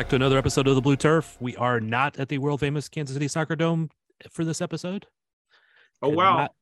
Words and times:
Back 0.00 0.08
to 0.08 0.16
another 0.16 0.38
episode 0.38 0.66
of 0.66 0.74
the 0.76 0.80
Blue 0.80 0.96
Turf. 0.96 1.36
We 1.40 1.54
are 1.56 1.78
not 1.78 2.18
at 2.18 2.30
the 2.30 2.38
world 2.38 2.60
famous 2.60 2.88
Kansas 2.88 3.12
City 3.12 3.28
Soccer 3.28 3.54
Dome 3.54 3.90
for 4.30 4.46
this 4.46 4.62
episode. 4.62 5.04
Oh 6.00 6.08
Could 6.08 6.16
wow! 6.16 6.36
not- 6.38 6.54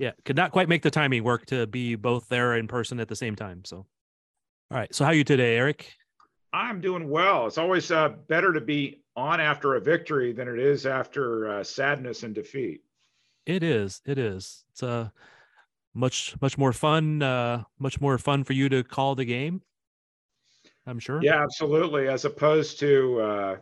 yeah, 0.00 0.10
could 0.24 0.34
not 0.34 0.50
quite 0.50 0.68
make 0.68 0.82
the 0.82 0.90
timing 0.90 1.22
work 1.22 1.46
to 1.46 1.68
be 1.68 1.94
both 1.94 2.28
there 2.28 2.56
in 2.56 2.66
person 2.66 2.98
at 2.98 3.06
the 3.06 3.14
same 3.14 3.36
time. 3.36 3.64
So, 3.64 3.76
all 3.76 3.86
right. 4.76 4.92
So, 4.92 5.04
how 5.04 5.12
you 5.12 5.22
today, 5.22 5.56
Erik? 5.56 5.92
I'm 6.52 6.80
doing 6.80 7.08
well. 7.08 7.46
It's 7.46 7.58
always 7.58 7.92
uh, 7.92 8.08
better 8.08 8.52
to 8.52 8.60
be 8.60 9.04
on 9.14 9.40
after 9.40 9.76
a 9.76 9.80
victory 9.80 10.32
than 10.32 10.48
it 10.48 10.58
is 10.58 10.84
after 10.84 11.48
uh, 11.48 11.62
sadness 11.62 12.24
and 12.24 12.34
defeat. 12.34 12.80
It 13.46 13.62
is. 13.62 14.02
It 14.04 14.18
is. 14.18 14.64
It's 14.72 14.82
uh, 14.82 15.10
much 15.94 16.34
much 16.42 16.58
more 16.58 16.72
fun. 16.72 17.22
Uh, 17.22 17.62
much 17.78 18.00
more 18.00 18.18
fun 18.18 18.42
for 18.42 18.52
you 18.52 18.68
to 18.68 18.82
call 18.82 19.14
the 19.14 19.24
game. 19.24 19.62
I'm 20.88 20.98
sure. 20.98 21.20
Yeah, 21.22 21.42
absolutely. 21.42 22.08
As 22.08 22.24
opposed 22.24 22.80
to 22.80 23.20
uh, 23.20 23.56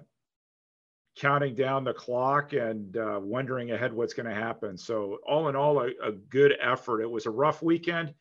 counting 1.16 1.54
down 1.54 1.82
the 1.82 1.92
clock 1.92 2.52
and 2.52 2.96
uh, 2.96 3.18
wondering 3.20 3.72
ahead 3.72 3.92
what's 3.92 4.14
going 4.14 4.28
to 4.28 4.34
happen. 4.34 4.78
So, 4.78 5.18
all 5.26 5.48
in 5.48 5.56
all, 5.56 5.80
a, 5.80 5.90
a 6.02 6.12
good 6.12 6.54
effort. 6.60 7.02
It 7.02 7.10
was 7.10 7.26
a 7.26 7.30
rough 7.30 7.62
weekend 7.62 8.14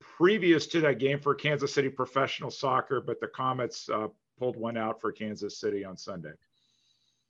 previous 0.00 0.66
to 0.68 0.80
that 0.82 0.98
game 0.98 1.18
for 1.18 1.34
Kansas 1.34 1.72
City 1.72 1.88
professional 1.88 2.50
soccer, 2.50 3.00
but 3.00 3.20
the 3.20 3.26
Comets 3.26 3.88
uh, 3.88 4.08
pulled 4.38 4.56
one 4.56 4.76
out 4.76 5.00
for 5.00 5.10
Kansas 5.10 5.58
City 5.58 5.84
on 5.84 5.96
Sunday. 5.96 6.32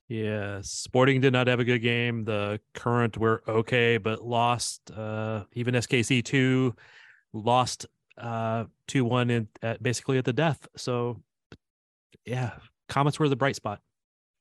Yeah, 0.07 0.59
Sporting 0.63 1.21
did 1.21 1.33
not 1.33 1.47
have 1.47 1.59
a 1.59 1.63
good 1.63 1.79
game. 1.79 2.25
The 2.25 2.59
current 2.73 3.17
were 3.17 3.43
okay, 3.47 3.97
but 3.97 4.23
lost. 4.23 4.91
Uh, 4.91 5.43
even 5.53 5.75
SKC 5.75 6.23
two 6.23 6.75
lost 7.31 7.85
uh 8.19 8.65
two 8.87 9.05
one 9.05 9.29
in 9.29 9.47
at 9.61 9.81
basically 9.81 10.17
at 10.17 10.25
the 10.25 10.33
death. 10.33 10.67
So 10.75 11.21
yeah, 12.25 12.51
Comets 12.87 13.19
were 13.19 13.29
the 13.29 13.35
bright 13.35 13.55
spot. 13.55 13.79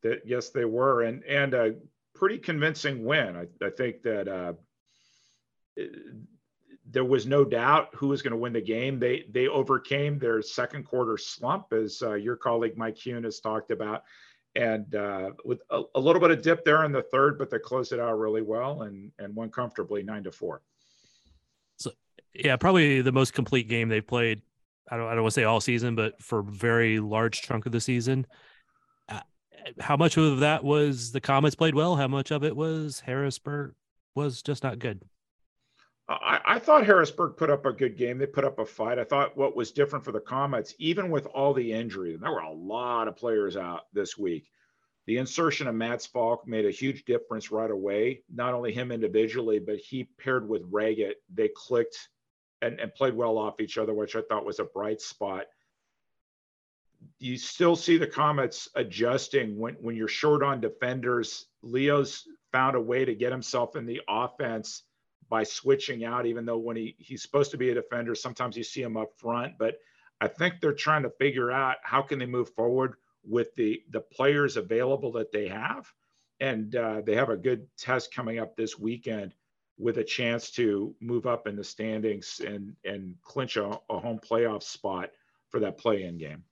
That 0.02 0.22
yes, 0.24 0.50
they 0.50 0.64
were, 0.64 1.02
and 1.02 1.24
and 1.24 1.54
a 1.54 1.74
pretty 2.14 2.38
convincing 2.38 3.04
win. 3.04 3.36
I, 3.36 3.46
I 3.64 3.70
think 3.70 4.02
that 4.02 4.28
uh, 4.28 4.52
there 6.90 7.04
was 7.04 7.26
no 7.26 7.44
doubt 7.44 7.90
who 7.94 8.08
was 8.08 8.22
going 8.22 8.32
to 8.32 8.36
win 8.36 8.52
the 8.52 8.60
game. 8.60 8.98
They 8.98 9.24
they 9.30 9.48
overcame 9.48 10.18
their 10.18 10.42
second 10.42 10.84
quarter 10.84 11.16
slump, 11.16 11.72
as 11.72 12.02
uh, 12.02 12.14
your 12.14 12.36
colleague 12.36 12.76
Mike 12.76 12.96
Hune 12.96 13.24
has 13.24 13.40
talked 13.40 13.70
about, 13.70 14.04
and 14.54 14.94
uh, 14.94 15.30
with 15.44 15.60
a, 15.70 15.82
a, 15.94 16.00
little 16.00 16.20
bit 16.20 16.30
of 16.30 16.42
dip 16.42 16.64
there 16.64 16.84
in 16.84 16.92
the 16.92 17.02
third, 17.02 17.38
but 17.38 17.50
they 17.50 17.58
closed 17.58 17.92
it 17.92 18.00
out 18.00 18.18
really 18.18 18.42
well 18.42 18.82
and 18.82 19.12
and 19.18 19.34
won 19.34 19.50
comfortably 19.50 20.02
nine 20.02 20.24
to 20.24 20.32
four. 20.32 20.62
Yeah, 22.38 22.56
probably 22.56 23.02
the 23.02 23.12
most 23.12 23.34
complete 23.34 23.68
game 23.68 23.88
they've 23.88 24.06
played. 24.06 24.42
I 24.90 24.96
don't 24.96 25.06
I 25.08 25.14
don't 25.14 25.22
want 25.22 25.34
to 25.34 25.40
say 25.40 25.44
all 25.44 25.60
season, 25.60 25.96
but 25.96 26.22
for 26.22 26.38
a 26.38 26.44
very 26.44 27.00
large 27.00 27.42
chunk 27.42 27.66
of 27.66 27.72
the 27.72 27.80
season. 27.80 28.26
Uh, 29.08 29.20
how 29.80 29.96
much 29.96 30.16
of 30.16 30.40
that 30.40 30.62
was 30.62 31.12
the 31.12 31.20
Comets 31.20 31.56
played 31.56 31.74
well? 31.74 31.96
How 31.96 32.08
much 32.08 32.30
of 32.30 32.44
it 32.44 32.56
was 32.56 33.00
Harrisburg 33.00 33.74
was 34.14 34.40
just 34.40 34.62
not 34.62 34.78
good? 34.78 35.02
I, 36.08 36.40
I, 36.46 36.58
thought 36.58 36.86
Harrisburg 36.86 37.36
put 37.36 37.50
up 37.50 37.66
a 37.66 37.72
good 37.72 37.98
game. 37.98 38.16
They 38.16 38.24
put 38.26 38.44
up 38.44 38.58
a 38.58 38.64
fight. 38.64 38.98
I 38.98 39.04
thought 39.04 39.36
what 39.36 39.54
was 39.54 39.72
different 39.72 40.04
for 40.06 40.12
the 40.12 40.20
Comets, 40.20 40.74
even 40.78 41.10
with 41.10 41.26
all 41.26 41.52
the 41.52 41.72
injuries, 41.72 42.14
and 42.14 42.22
there 42.22 42.32
were 42.32 42.38
a 42.38 42.50
lot 42.50 43.08
of 43.08 43.16
players 43.16 43.58
out 43.58 43.82
this 43.92 44.16
week. 44.16 44.48
The 45.06 45.18
insertion 45.18 45.66
of 45.66 45.74
Mats 45.74 46.06
Falk 46.06 46.46
made 46.46 46.64
a 46.64 46.70
huge 46.70 47.04
difference 47.04 47.50
right 47.50 47.70
away. 47.70 48.22
Not 48.32 48.54
only 48.54 48.72
him 48.72 48.90
individually, 48.90 49.58
but 49.58 49.76
he 49.76 50.04
paired 50.04 50.48
with 50.48 50.62
Reget. 50.70 51.14
They 51.34 51.50
clicked 51.54 52.08
and, 52.62 52.80
and 52.80 52.94
played 52.94 53.14
well 53.14 53.38
off 53.38 53.60
each 53.60 53.78
other, 53.78 53.94
which 53.94 54.16
I 54.16 54.22
thought 54.22 54.44
was 54.44 54.58
a 54.58 54.64
bright 54.64 55.00
spot. 55.00 55.46
You 57.18 57.36
still 57.36 57.76
see 57.76 57.96
the 57.96 58.06
Comets 58.06 58.68
adjusting 58.74 59.58
when, 59.58 59.74
when 59.74 59.94
you're 59.96 60.08
short 60.08 60.42
on 60.42 60.60
defenders. 60.60 61.46
Leo's 61.62 62.24
found 62.52 62.76
a 62.76 62.80
way 62.80 63.04
to 63.04 63.14
get 63.14 63.32
himself 63.32 63.76
in 63.76 63.86
the 63.86 64.00
offense 64.08 64.82
by 65.28 65.44
switching 65.44 66.04
out, 66.04 66.26
even 66.26 66.44
though 66.44 66.58
when 66.58 66.76
he, 66.76 66.96
he's 66.98 67.22
supposed 67.22 67.50
to 67.50 67.58
be 67.58 67.70
a 67.70 67.74
defender, 67.74 68.14
sometimes 68.14 68.56
you 68.56 68.64
see 68.64 68.82
him 68.82 68.96
up 68.96 69.10
front. 69.16 69.54
But 69.58 69.76
I 70.20 70.28
think 70.28 70.54
they're 70.60 70.72
trying 70.72 71.02
to 71.02 71.10
figure 71.10 71.52
out 71.52 71.76
how 71.82 72.02
can 72.02 72.18
they 72.18 72.26
move 72.26 72.50
forward 72.54 72.94
with 73.24 73.54
the 73.56 73.82
the 73.90 74.00
players 74.00 74.56
available 74.56 75.12
that 75.12 75.32
they 75.32 75.48
have, 75.48 75.92
and 76.40 76.74
uh, 76.74 77.02
they 77.04 77.14
have 77.14 77.28
a 77.28 77.36
good 77.36 77.66
test 77.76 78.12
coming 78.14 78.38
up 78.38 78.56
this 78.56 78.78
weekend 78.78 79.34
with 79.78 79.98
a 79.98 80.04
chance 80.04 80.50
to 80.50 80.94
move 81.00 81.26
up 81.26 81.46
in 81.46 81.56
the 81.56 81.64
standings 81.64 82.40
and 82.44 82.74
and 82.84 83.14
clinch 83.22 83.56
a, 83.56 83.78
a 83.90 83.98
home 83.98 84.18
playoff 84.18 84.62
spot 84.62 85.10
for 85.50 85.60
that 85.60 85.78
play-in 85.78 86.18
game. 86.18 86.42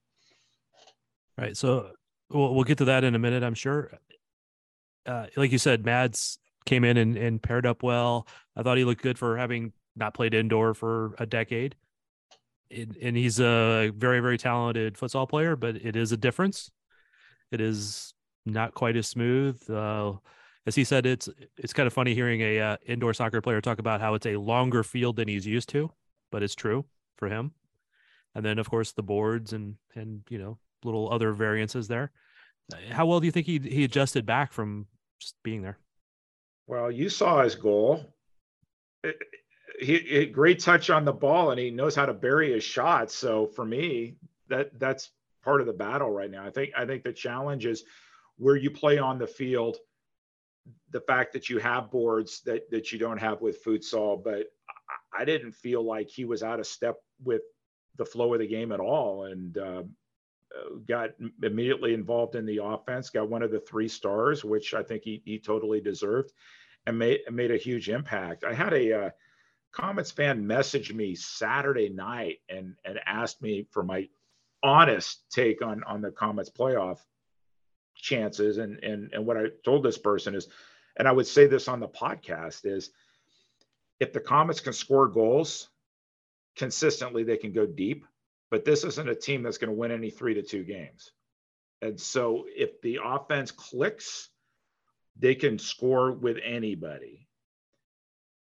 Right. 1.37 1.57
So 1.57 1.91
we'll 2.31 2.55
we'll 2.55 2.65
get 2.65 2.79
to 2.79 2.87
that 2.87 3.05
in 3.05 3.15
a 3.15 3.19
minute, 3.19 3.43
I'm 3.43 3.55
sure. 3.55 3.93
Uh, 5.05 5.27
like 5.37 5.53
you 5.53 5.59
said, 5.59 5.85
Mads 5.85 6.39
came 6.65 6.83
in 6.83 6.97
and, 6.97 7.17
and 7.17 7.43
paired 7.43 7.67
up 7.67 7.83
well. 7.83 8.27
I 8.57 8.63
thought 8.63 8.77
he 8.77 8.85
looked 8.85 9.03
good 9.03 9.19
for 9.19 9.37
having 9.37 9.73
not 9.95 10.15
played 10.15 10.35
indoor 10.35 10.75
for 10.75 11.15
a 11.19 11.27
decade. 11.27 11.77
It, 12.69 12.97
and 13.01 13.17
he's 13.17 13.39
a 13.39 13.93
very, 13.97 14.19
very 14.19 14.37
talented 14.37 14.95
futsal 14.95 15.29
player, 15.29 15.55
but 15.55 15.77
it 15.77 15.95
is 15.95 16.11
a 16.11 16.17
difference. 16.17 16.71
It 17.53 17.61
is 17.61 18.13
not 18.45 18.75
quite 18.75 18.97
as 18.97 19.07
smooth. 19.07 19.63
Uh, 19.71 20.15
as 20.67 20.75
he 20.75 20.85
said, 20.85 21.07
it's 21.07 21.29
it's 21.57 21.73
kind 21.73 21.87
of 21.87 21.93
funny 21.93 22.15
hearing 22.15 22.41
a 22.41 22.61
uh, 22.61 22.77
indoor 22.87 23.15
soccer 23.15 23.41
player 23.41 23.61
talk 23.61 23.79
about 23.79 24.01
how 24.01 24.15
it's 24.15 24.27
a 24.27 24.37
longer 24.37 24.83
field 24.83 25.17
than 25.17 25.29
he's 25.29 25.47
used 25.47 25.69
to, 25.71 25.91
but 26.31 26.43
it's 26.43 26.55
true 26.55 26.85
for 27.17 27.29
him. 27.29 27.53
And 28.35 28.45
then, 28.45 28.59
of 28.59 28.69
course, 28.69 28.93
the 28.93 29.03
boards 29.03 29.53
and 29.53 29.77
and 29.95 30.23
you 30.29 30.39
know 30.39 30.59
little 30.85 31.11
other 31.13 31.33
variances 31.33 31.89
there. 31.89 32.11
How 32.91 33.07
well 33.07 33.21
do 33.21 33.27
you 33.27 33.33
think 33.33 33.47
he 33.47 33.59
he 33.59 33.85
adjusted 33.85 34.27
back 34.27 34.53
from 34.53 34.87
just 35.21 35.37
being 35.43 35.63
there? 35.63 35.79
Well, 36.67 36.91
you 36.91 37.09
saw 37.09 37.43
his 37.43 37.55
goal. 37.55 38.13
He, 39.79 39.99
he, 39.99 40.27
great 40.27 40.59
touch 40.59 40.91
on 40.91 41.05
the 41.05 41.13
ball, 41.13 41.51
and 41.51 41.61
he 41.61 41.71
knows 41.71 41.95
how 41.95 42.07
to 42.07 42.15
bury 42.15 42.53
his 42.53 42.65
shots. 42.65 43.15
So 43.15 43.47
for 43.47 43.65
me, 43.65 44.17
that 44.49 44.79
that's 44.81 45.11
part 45.45 45.61
of 45.61 45.67
the 45.69 45.73
battle 45.73 46.11
right 46.11 46.31
now. 46.31 46.45
I 46.45 46.51
think 46.51 46.73
I 46.77 46.87
think 46.87 47.05
the 47.05 47.13
challenge 47.13 47.67
is 47.67 47.85
where 48.37 48.57
you 48.57 48.71
play 48.71 48.99
on 48.99 49.19
the 49.19 49.27
field. 49.27 49.77
The 50.91 51.01
fact 51.01 51.33
that 51.33 51.49
you 51.49 51.59
have 51.59 51.91
boards 51.91 52.41
that 52.43 52.71
that 52.71 52.93
you 52.93 52.99
don't 52.99 53.19
have 53.19 53.41
with 53.41 53.63
futsal, 53.65 54.23
but 54.23 54.47
I, 55.15 55.23
I 55.23 55.25
didn't 55.25 55.53
feel 55.53 55.83
like 55.83 56.09
he 56.09 56.25
was 56.25 56.43
out 56.43 56.61
of 56.61 56.67
step 56.67 56.97
with 57.23 57.43
the 57.97 58.05
flow 58.05 58.35
of 58.35 58.41
the 58.41 58.47
game 58.47 58.73
at 58.73 58.81
all, 58.81 59.25
and 59.25 59.57
uh, 59.59 59.83
got 60.87 61.11
immediately 61.43 61.95
involved 61.95 62.35
in 62.35 62.47
the 62.47 62.63
offense, 62.63 63.11
got 63.11 63.29
one 63.29 63.43
of 63.43 63.51
the 63.51 63.61
three 63.61 63.89
stars, 63.89 64.45
which 64.45 64.75
I 64.75 64.83
think 64.83 65.03
he, 65.03 65.23
he 65.25 65.39
totally 65.39 65.81
deserved, 65.81 66.33
and 66.87 66.99
made 66.99 67.21
made 67.31 67.51
a 67.51 67.57
huge 67.57 67.89
impact. 67.89 68.45
I 68.45 68.55
had 68.55 68.73
a 68.73 69.07
uh, 69.07 69.11
Comets 69.73 70.11
fan 70.11 70.47
message 70.47 70.93
me 70.93 71.15
Saturday 71.15 71.89
night 71.89 72.39
and 72.49 72.75
and 72.85 72.99
asked 73.07 73.43
me 73.43 73.67
for 73.71 73.83
my 73.83 74.09
honest 74.63 75.25
take 75.31 75.63
on 75.63 75.83
on 75.85 76.01
the 76.01 76.11
Comets 76.11 76.51
playoff 76.51 77.01
chances, 77.97 78.59
and 78.59 78.83
and 78.83 79.13
and 79.13 79.27
what 79.27 79.37
I 79.37 79.47
told 79.65 79.83
this 79.83 79.99
person 79.99 80.35
is, 80.35 80.49
and 80.97 81.09
I 81.09 81.13
would 81.13 81.27
say 81.27 81.47
this 81.47 81.69
on 81.69 81.81
the 81.81 81.89
podcast 81.89 82.65
is, 82.65 82.91
if 84.01 84.13
the 84.13 84.21
Comets 84.21 84.61
can 84.61 84.73
score 84.73 85.09
goals 85.09 85.69
consistently, 86.57 87.25
they 87.25 87.37
can 87.37 87.53
go 87.53 87.67
deep 87.67 88.07
but 88.51 88.65
this 88.65 88.85
isn't 88.85 89.09
a 89.09 89.15
team 89.15 89.43
that's 89.43 89.59
going 89.59 89.71
to 89.71 89.77
win 89.77 89.91
any 89.91 90.11
three 90.11 90.35
to 90.35 90.43
two 90.43 90.65
games. 90.65 91.13
And 91.83 92.01
so 92.01 92.47
if 92.55 92.81
the 92.81 93.01
offense 93.05 93.51
clicks, 93.51 94.29
they 95.19 95.35
can 95.35 95.59
score 95.59 96.13
with 96.13 96.39
anybody. 96.43 97.27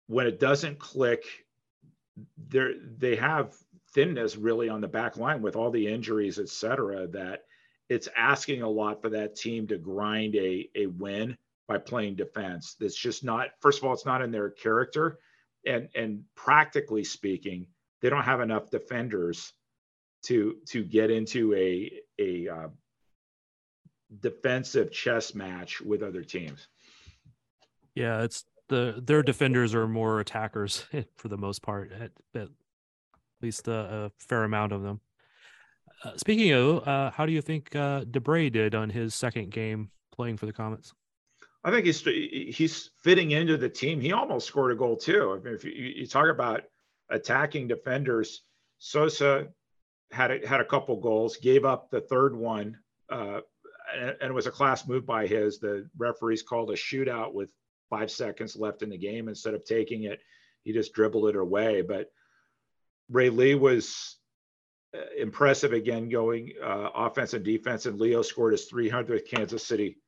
When 0.07 0.27
it 0.27 0.41
doesn't 0.41 0.79
click, 0.79 1.25
they 2.49 2.73
they 2.99 3.17
have 3.17 3.55
thinness 3.95 4.37
really 4.37 4.69
on 4.69 4.81
the 4.81 4.89
back 4.89 5.17
line 5.17 5.43
with 5.43 5.57
all 5.57 5.71
the 5.71 5.87
injuries, 5.87 6.39
et 6.39 6.49
cetera, 6.49 7.07
that 7.09 7.45
it's 7.89 8.09
asking 8.17 8.63
a 8.63 8.69
lot 8.69 9.03
for 9.03 9.11
that 9.11 9.37
team 9.37 9.67
to 9.69 9.79
grind 9.79 10.35
a, 10.37 10.69
a 10.75 10.87
win 10.87 11.37
by 11.69 11.79
playing 11.79 12.17
defense. 12.17 12.77
That's 12.79 12.97
just 12.97 13.25
not, 13.25 13.49
first 13.61 13.79
of 13.79 13.85
all, 13.85 13.93
it's 13.93 14.07
not 14.07 14.23
in 14.23 14.31
their 14.31 14.51
character. 14.51 15.19
And, 15.67 15.89
and 15.95 16.25
practically 16.35 17.05
speaking, 17.05 17.67
they 18.01 18.11
don't 18.11 18.25
have 18.25 18.41
enough 18.41 18.71
defenders 18.71 19.53
to 20.25 20.57
to 20.69 20.85
get 20.85 21.11
into 21.11 21.55
a 21.55 21.91
a 22.19 22.49
uh, 22.49 22.69
defensive 24.21 24.93
chess 24.93 25.35
match 25.35 25.81
with 25.81 26.03
other 26.03 26.23
teams. 26.23 26.69
Yeah, 27.95 28.23
it's 28.23 28.45
the 28.69 29.03
their 29.05 29.23
defenders 29.23 29.75
are 29.75 29.89
more 29.89 30.21
attackers 30.21 30.85
for 31.17 31.29
the 31.29 31.39
most 31.39 31.63
part, 31.63 31.93
at, 31.93 32.13
at 32.35 32.49
least 33.41 33.69
a, 33.69 34.07
a, 34.07 34.11
fair 34.19 34.45
amount 34.45 34.73
of 34.73 34.83
them. 34.83 35.01
Uh, 36.05 36.17
speaking 36.17 36.53
of, 36.53 36.87
uh, 36.87 37.11
how 37.11 37.27
do 37.27 37.33
you 37.33 37.41
think 37.43 37.75
uh, 37.77 38.03
Debray 38.05 38.53
did 38.53 38.75
on 38.75 38.91
his 38.91 39.15
second 39.15 39.51
game 39.51 39.91
playing 40.15 40.37
for 40.37 40.47
the 40.47 40.53
Comets? 40.53 40.93
I 41.65 41.71
think 41.71 41.87
he's 41.87 42.01
he's 42.01 42.91
fitting 43.03 43.31
into 43.31 43.57
the 43.57 43.69
team. 43.69 44.01
He 44.01 44.13
almost 44.13 44.49
scored 44.49 44.73
a 44.73 44.75
goal 44.75 44.97
too. 44.97 45.33
I 45.33 45.45
mean, 45.45 45.55
if 45.55 45.65
you, 45.65 45.71
you 45.71 46.07
talk 46.07 46.29
about 46.29 46.63
attacking 47.09 47.69
defenders, 47.69 48.43
Sosa 48.79 49.47
had 50.11 50.33
a, 50.33 50.47
had 50.47 50.61
a 50.61 50.65
couple 50.65 50.97
goals, 51.01 51.37
gave 51.37 51.65
up 51.65 51.89
the 51.91 52.01
third 52.01 52.35
one, 52.35 52.79
uh, 53.11 53.41
and, 53.97 54.17
and 54.21 54.31
it 54.31 54.35
was 54.35 54.49
a 54.49 54.51
class 54.51 54.89
move 54.89 55.07
by 55.07 55.29
his. 55.29 55.61
The 55.61 55.89
referees 55.97 56.43
called 56.43 56.71
a 56.71 56.75
shootout 56.75 57.33
with 57.33 57.53
five 57.91 58.11
seconds 58.11 58.57
left 58.57 58.83
in 58.83 58.91
the 58.91 58.99
game. 58.99 59.29
Instead 59.29 59.55
of 59.55 59.65
taking 59.65 60.05
it, 60.05 60.21
he 60.65 60.73
just 60.73 60.95
dribbled 60.95 61.29
it 61.29 61.37
away. 61.37 61.83
But 61.83 62.11
Ray 63.09 63.31
Lee 63.31 63.55
was 63.55 64.17
impressive 65.19 65.73
again, 65.73 66.09
going 66.09 66.53
uh, 66.63 66.91
offense 66.95 67.35
and 67.35 67.45
defense. 67.45 67.87
And 67.87 68.01
Leo 68.01 68.23
scored 68.23 68.53
his 68.53 68.71
300th 68.71 69.27
Kansas 69.27 69.67
City 69.67 69.99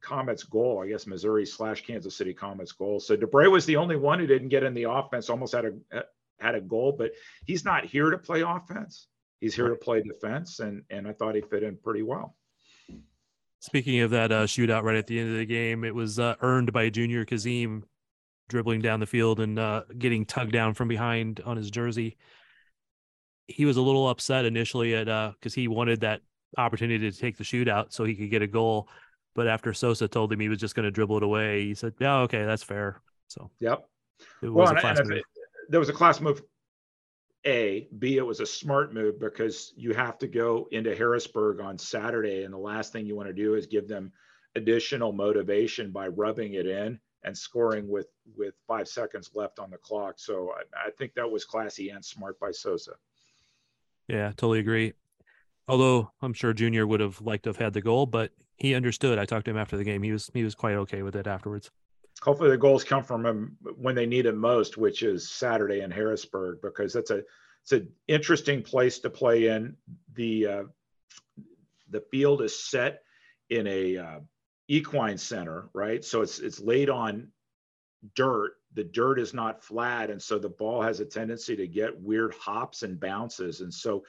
Comets 0.00 0.42
goal, 0.42 0.82
I 0.82 0.88
guess 0.88 1.06
Missouri 1.06 1.46
slash 1.46 1.84
Kansas 1.86 2.16
City 2.16 2.34
Comets 2.34 2.72
goal. 2.72 2.98
So 2.98 3.16
Debray 3.16 3.50
was 3.50 3.64
the 3.66 3.76
only 3.76 3.96
one 3.96 4.18
who 4.18 4.26
didn't 4.26 4.48
get 4.48 4.64
in 4.64 4.74
the 4.74 4.90
offense. 4.90 5.30
Almost 5.30 5.54
had 5.54 5.66
a 5.92 6.02
had 6.40 6.54
a 6.56 6.60
goal, 6.60 6.92
but 6.92 7.12
he's 7.46 7.64
not 7.64 7.84
here 7.84 8.10
to 8.10 8.18
play 8.18 8.40
offense. 8.40 9.06
He's 9.40 9.54
here 9.54 9.68
to 9.68 9.76
play 9.76 10.02
defense, 10.02 10.60
and 10.60 10.82
and 10.90 11.06
I 11.06 11.12
thought 11.12 11.36
he 11.36 11.40
fit 11.40 11.62
in 11.62 11.76
pretty 11.76 12.02
well. 12.02 12.36
Speaking 13.60 14.00
of 14.00 14.10
that 14.10 14.32
uh, 14.32 14.44
shootout 14.44 14.82
right 14.82 14.96
at 14.96 15.06
the 15.06 15.20
end 15.20 15.30
of 15.30 15.36
the 15.36 15.46
game, 15.46 15.84
it 15.84 15.94
was 15.94 16.18
uh, 16.18 16.34
earned 16.40 16.72
by 16.72 16.90
Junior 16.90 17.24
Kazim 17.24 17.84
dribbling 18.48 18.80
down 18.80 18.98
the 18.98 19.06
field 19.06 19.38
and 19.38 19.58
uh, 19.58 19.84
getting 19.98 20.26
tugged 20.26 20.52
down 20.52 20.74
from 20.74 20.88
behind 20.88 21.40
on 21.46 21.56
his 21.56 21.70
jersey. 21.70 22.16
He 23.48 23.64
was 23.64 23.76
a 23.76 23.82
little 23.82 24.08
upset 24.08 24.44
initially 24.44 24.94
at 24.94 25.08
uh 25.08 25.32
because 25.38 25.54
he 25.54 25.68
wanted 25.68 26.00
that 26.00 26.20
opportunity 26.58 27.10
to 27.10 27.16
take 27.16 27.36
the 27.36 27.44
shootout 27.44 27.92
so 27.92 28.04
he 28.04 28.14
could 28.14 28.30
get 28.30 28.42
a 28.42 28.46
goal. 28.46 28.88
But 29.34 29.46
after 29.46 29.72
Sosa 29.72 30.08
told 30.08 30.32
him 30.32 30.40
he 30.40 30.48
was 30.48 30.58
just 30.58 30.74
going 30.74 30.84
to 30.84 30.90
dribble 30.90 31.16
it 31.16 31.22
away, 31.22 31.64
he 31.64 31.74
said, 31.74 31.94
"Yeah, 31.98 32.18
okay, 32.20 32.44
that's 32.44 32.62
fair." 32.62 33.00
So, 33.28 33.50
yep. 33.60 33.88
It 34.42 34.48
was 34.48 34.70
well, 34.70 34.86
and, 34.86 34.98
and 34.98 35.22
there 35.68 35.80
was 35.80 35.88
a 35.88 35.92
class 35.92 36.20
move 36.20 36.42
a 37.44 37.88
b 37.98 38.18
it 38.18 38.26
was 38.26 38.40
a 38.40 38.46
smart 38.46 38.94
move 38.94 39.18
because 39.18 39.72
you 39.76 39.92
have 39.92 40.16
to 40.18 40.28
go 40.28 40.68
into 40.70 40.94
harrisburg 40.94 41.60
on 41.60 41.76
saturday 41.76 42.44
and 42.44 42.54
the 42.54 42.58
last 42.58 42.92
thing 42.92 43.06
you 43.06 43.16
want 43.16 43.28
to 43.28 43.34
do 43.34 43.54
is 43.54 43.66
give 43.66 43.88
them 43.88 44.12
additional 44.54 45.12
motivation 45.12 45.90
by 45.90 46.06
rubbing 46.06 46.54
it 46.54 46.66
in 46.66 47.00
and 47.24 47.36
scoring 47.36 47.88
with 47.88 48.06
with 48.36 48.54
five 48.68 48.86
seconds 48.86 49.30
left 49.34 49.58
on 49.58 49.70
the 49.70 49.78
clock 49.78 50.14
so 50.18 50.52
i, 50.56 50.86
I 50.86 50.90
think 50.90 51.14
that 51.14 51.30
was 51.30 51.44
classy 51.44 51.88
and 51.88 52.04
smart 52.04 52.38
by 52.38 52.52
sosa 52.52 52.92
yeah 54.12 54.28
totally 54.28 54.60
agree 54.60 54.92
although 55.66 56.10
i'm 56.22 56.32
sure 56.32 56.52
junior 56.52 56.86
would 56.86 57.00
have 57.00 57.20
liked 57.20 57.44
to 57.44 57.48
have 57.48 57.56
had 57.56 57.72
the 57.72 57.82
goal 57.82 58.06
but 58.06 58.30
he 58.56 58.74
understood 58.74 59.18
i 59.18 59.24
talked 59.24 59.46
to 59.46 59.50
him 59.50 59.58
after 59.58 59.76
the 59.76 59.84
game 59.84 60.02
he 60.02 60.12
was 60.12 60.30
he 60.32 60.44
was 60.44 60.54
quite 60.54 60.74
okay 60.74 61.02
with 61.02 61.16
it 61.16 61.26
afterwards 61.26 61.70
hopefully 62.22 62.50
the 62.50 62.56
goals 62.56 62.84
come 62.84 63.02
from 63.02 63.26
him 63.26 63.56
when 63.76 63.94
they 63.94 64.06
need 64.06 64.26
it 64.26 64.36
most, 64.36 64.76
which 64.76 65.02
is 65.02 65.28
Saturday 65.28 65.80
in 65.80 65.90
Harrisburg, 65.90 66.60
because 66.62 66.92
that's 66.92 67.10
a 67.10 67.22
it's 67.62 67.72
an 67.72 67.88
interesting 68.08 68.62
place 68.62 68.98
to 69.00 69.10
play 69.10 69.48
in. 69.48 69.76
The 70.14 70.46
uh, 70.46 70.62
the 71.90 72.02
field 72.10 72.42
is 72.42 72.58
set 72.58 73.02
in 73.50 73.66
a 73.66 73.96
uh, 73.96 74.20
equine 74.68 75.18
center, 75.18 75.68
right? 75.72 76.04
So 76.04 76.22
it's 76.22 76.38
it's 76.38 76.60
laid 76.60 76.90
on 76.90 77.28
dirt. 78.14 78.52
The 78.74 78.84
dirt 78.84 79.18
is 79.18 79.34
not 79.34 79.62
flat, 79.62 80.10
and 80.10 80.20
so 80.20 80.38
the 80.38 80.48
ball 80.48 80.82
has 80.82 81.00
a 81.00 81.04
tendency 81.04 81.56
to 81.56 81.66
get 81.66 82.00
weird 82.00 82.34
hops 82.34 82.82
and 82.82 82.98
bounces, 82.98 83.60
and 83.60 83.72
so 83.72 84.04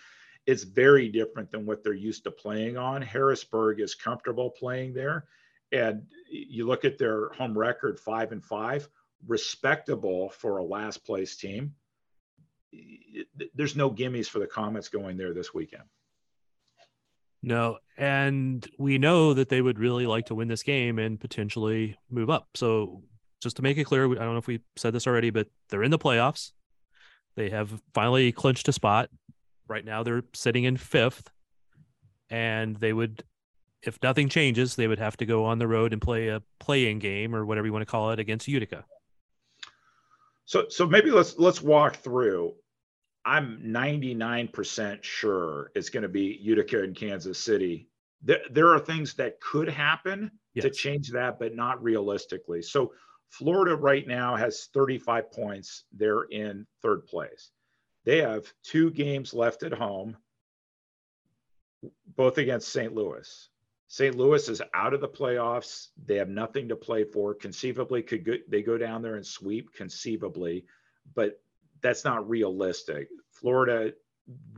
it's 0.45 0.63
very 0.63 1.09
different 1.09 1.51
than 1.51 1.65
what 1.65 1.83
they're 1.83 1.93
used 1.93 2.23
to 2.25 2.31
playing 2.31 2.77
on. 2.77 3.01
Harrisburg 3.01 3.79
is 3.79 3.95
comfortable 3.95 4.49
playing 4.49 4.93
there 4.93 5.25
and 5.73 6.03
you 6.29 6.67
look 6.67 6.85
at 6.85 6.97
their 6.97 7.29
home 7.29 7.57
record, 7.57 7.99
five 7.99 8.31
and 8.31 8.45
five, 8.45 8.87
respectable 9.27 10.29
for 10.29 10.57
a 10.57 10.63
last 10.63 11.03
place 11.03 11.35
team. 11.35 11.73
There's 13.55 13.75
no 13.75 13.89
gimmies 13.89 14.27
for 14.27 14.39
the 14.39 14.47
Comets 14.47 14.89
going 14.89 15.17
there 15.17 15.33
this 15.33 15.53
weekend. 15.53 15.83
No, 17.41 17.79
and 17.97 18.65
we 18.77 18.97
know 18.97 19.33
that 19.33 19.49
they 19.49 19.61
would 19.61 19.79
really 19.79 20.05
like 20.05 20.27
to 20.27 20.35
win 20.35 20.47
this 20.47 20.63
game 20.63 20.97
and 20.97 21.19
potentially 21.19 21.97
move 22.09 22.29
up. 22.29 22.49
So, 22.53 23.03
just 23.43 23.57
to 23.57 23.61
make 23.61 23.77
it 23.77 23.83
clear, 23.83 24.05
I 24.05 24.23
don't 24.23 24.33
know 24.33 24.37
if 24.37 24.47
we 24.47 24.61
said 24.75 24.93
this 24.93 25.07
already, 25.07 25.29
but 25.29 25.47
they're 25.69 25.83
in 25.83 25.91
the 25.91 25.99
playoffs. 25.99 26.51
They 27.35 27.49
have 27.49 27.81
finally 27.93 28.31
clinched 28.31 28.67
a 28.67 28.73
spot. 28.73 29.09
Right 29.67 29.85
now, 29.85 30.03
they're 30.03 30.23
sitting 30.33 30.65
in 30.65 30.77
fifth, 30.77 31.29
and 32.29 32.75
they 32.77 32.93
would 32.93 33.23
if 33.85 34.01
nothing 34.01 34.29
changes, 34.29 34.75
they 34.75 34.87
would 34.87 34.99
have 34.99 35.17
to 35.17 35.25
go 35.25 35.45
on 35.45 35.59
the 35.59 35.67
road 35.67 35.93
and 35.93 36.01
play 36.01 36.29
a 36.29 36.41
play-in 36.59 36.99
game 36.99 37.35
or 37.35 37.45
whatever 37.45 37.67
you 37.67 37.73
want 37.73 37.81
to 37.81 37.91
call 37.91 38.11
it 38.11 38.19
against 38.19 38.47
Utica. 38.47 38.85
So, 40.45 40.65
so 40.69 40.85
maybe 40.85 41.11
let's 41.11 41.37
let's 41.37 41.61
walk 41.61 41.97
through. 41.97 42.53
I'm 43.25 43.61
99% 43.65 45.01
sure 45.01 45.71
it's 45.75 45.89
going 45.89 46.03
to 46.03 46.09
be 46.09 46.37
Utica 46.41 46.83
and 46.83 46.95
Kansas 46.95 47.39
City. 47.39 47.87
There, 48.21 48.39
there 48.51 48.73
are 48.73 48.79
things 48.79 49.13
that 49.15 49.39
could 49.39 49.69
happen 49.69 50.29
yes. 50.53 50.63
to 50.63 50.69
change 50.69 51.09
that, 51.11 51.39
but 51.39 51.55
not 51.55 51.81
realistically. 51.81 52.61
So, 52.61 52.91
Florida 53.33 53.75
right 53.75 54.07
now 54.07 54.35
has 54.35 54.69
35 54.75 55.31
points. 55.31 55.85
They're 55.91 56.25
in 56.25 56.67
third 56.83 57.07
place. 57.07 57.49
They 58.05 58.19
have 58.19 58.53
two 58.63 58.91
games 58.91 59.33
left 59.33 59.63
at 59.63 59.73
home, 59.73 60.15
both 62.15 62.37
against 62.37 62.69
St. 62.71 62.93
Louis. 62.93 63.49
St. 63.87 64.15
Louis 64.15 64.47
is 64.49 64.61
out 64.75 64.93
of 64.93 65.01
the 65.01 65.07
playoffs. 65.07 65.87
They 66.05 66.17
have 66.17 66.29
nothing 66.29 66.69
to 66.69 66.75
play 66.75 67.05
for. 67.05 67.33
Conceivably, 67.33 68.03
could 68.03 68.23
go, 68.23 68.33
they 68.49 68.61
go 68.61 68.77
down 68.77 69.01
there 69.01 69.15
and 69.15 69.25
sweep? 69.25 69.73
Conceivably, 69.73 70.65
but 71.15 71.41
that's 71.81 72.05
not 72.05 72.29
realistic. 72.29 73.07
Florida 73.31 73.93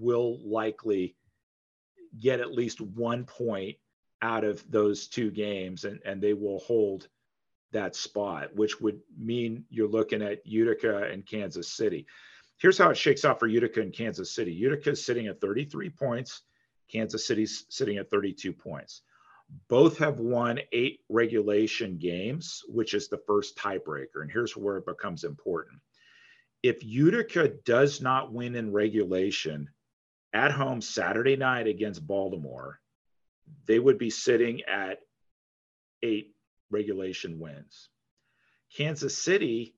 will 0.01 0.37
likely 0.45 1.15
get 2.19 2.41
at 2.41 2.51
least 2.51 2.81
one 2.81 3.23
point 3.23 3.77
out 4.21 4.43
of 4.43 4.69
those 4.69 5.07
two 5.07 5.31
games, 5.31 5.85
and, 5.85 6.01
and 6.03 6.21
they 6.21 6.33
will 6.33 6.59
hold 6.59 7.07
that 7.71 7.95
spot, 7.95 8.55
which 8.55 8.79
would 8.79 8.99
mean 9.17 9.65
you're 9.69 9.87
looking 9.87 10.21
at 10.21 10.45
Utica 10.45 11.03
and 11.03 11.25
Kansas 11.25 11.71
City. 11.71 12.05
Here's 12.57 12.77
how 12.77 12.89
it 12.89 12.97
shakes 12.97 13.25
out 13.25 13.39
for 13.39 13.47
Utica 13.47 13.81
and 13.81 13.93
Kansas 13.93 14.33
City. 14.33 14.53
Utica 14.53 14.91
is 14.91 15.05
sitting 15.05 15.27
at 15.27 15.41
33 15.41 15.89
points. 15.89 16.43
Kansas 16.91 17.27
City's 17.27 17.65
sitting 17.69 17.97
at 17.97 18.09
32 18.09 18.53
points. 18.53 19.01
Both 19.67 19.97
have 19.97 20.19
won 20.19 20.59
eight 20.71 21.01
regulation 21.09 21.97
games, 21.97 22.63
which 22.67 22.93
is 22.93 23.07
the 23.07 23.21
first 23.27 23.57
tiebreaker. 23.57 24.21
And 24.21 24.31
here's 24.31 24.55
where 24.55 24.77
it 24.77 24.85
becomes 24.85 25.23
important. 25.23 25.81
If 26.63 26.83
Utica 26.83 27.49
does 27.49 28.01
not 28.01 28.31
win 28.31 28.55
in 28.55 28.71
regulation 28.71 29.69
at 30.33 30.51
home 30.51 30.81
Saturday 30.81 31.35
night 31.35 31.67
against 31.67 32.07
Baltimore, 32.07 32.79
they 33.65 33.79
would 33.79 33.97
be 33.97 34.09
sitting 34.09 34.63
at 34.63 34.99
eight 36.01 36.34
regulation 36.71 37.39
wins. 37.39 37.89
Kansas 38.75 39.17
City 39.17 39.75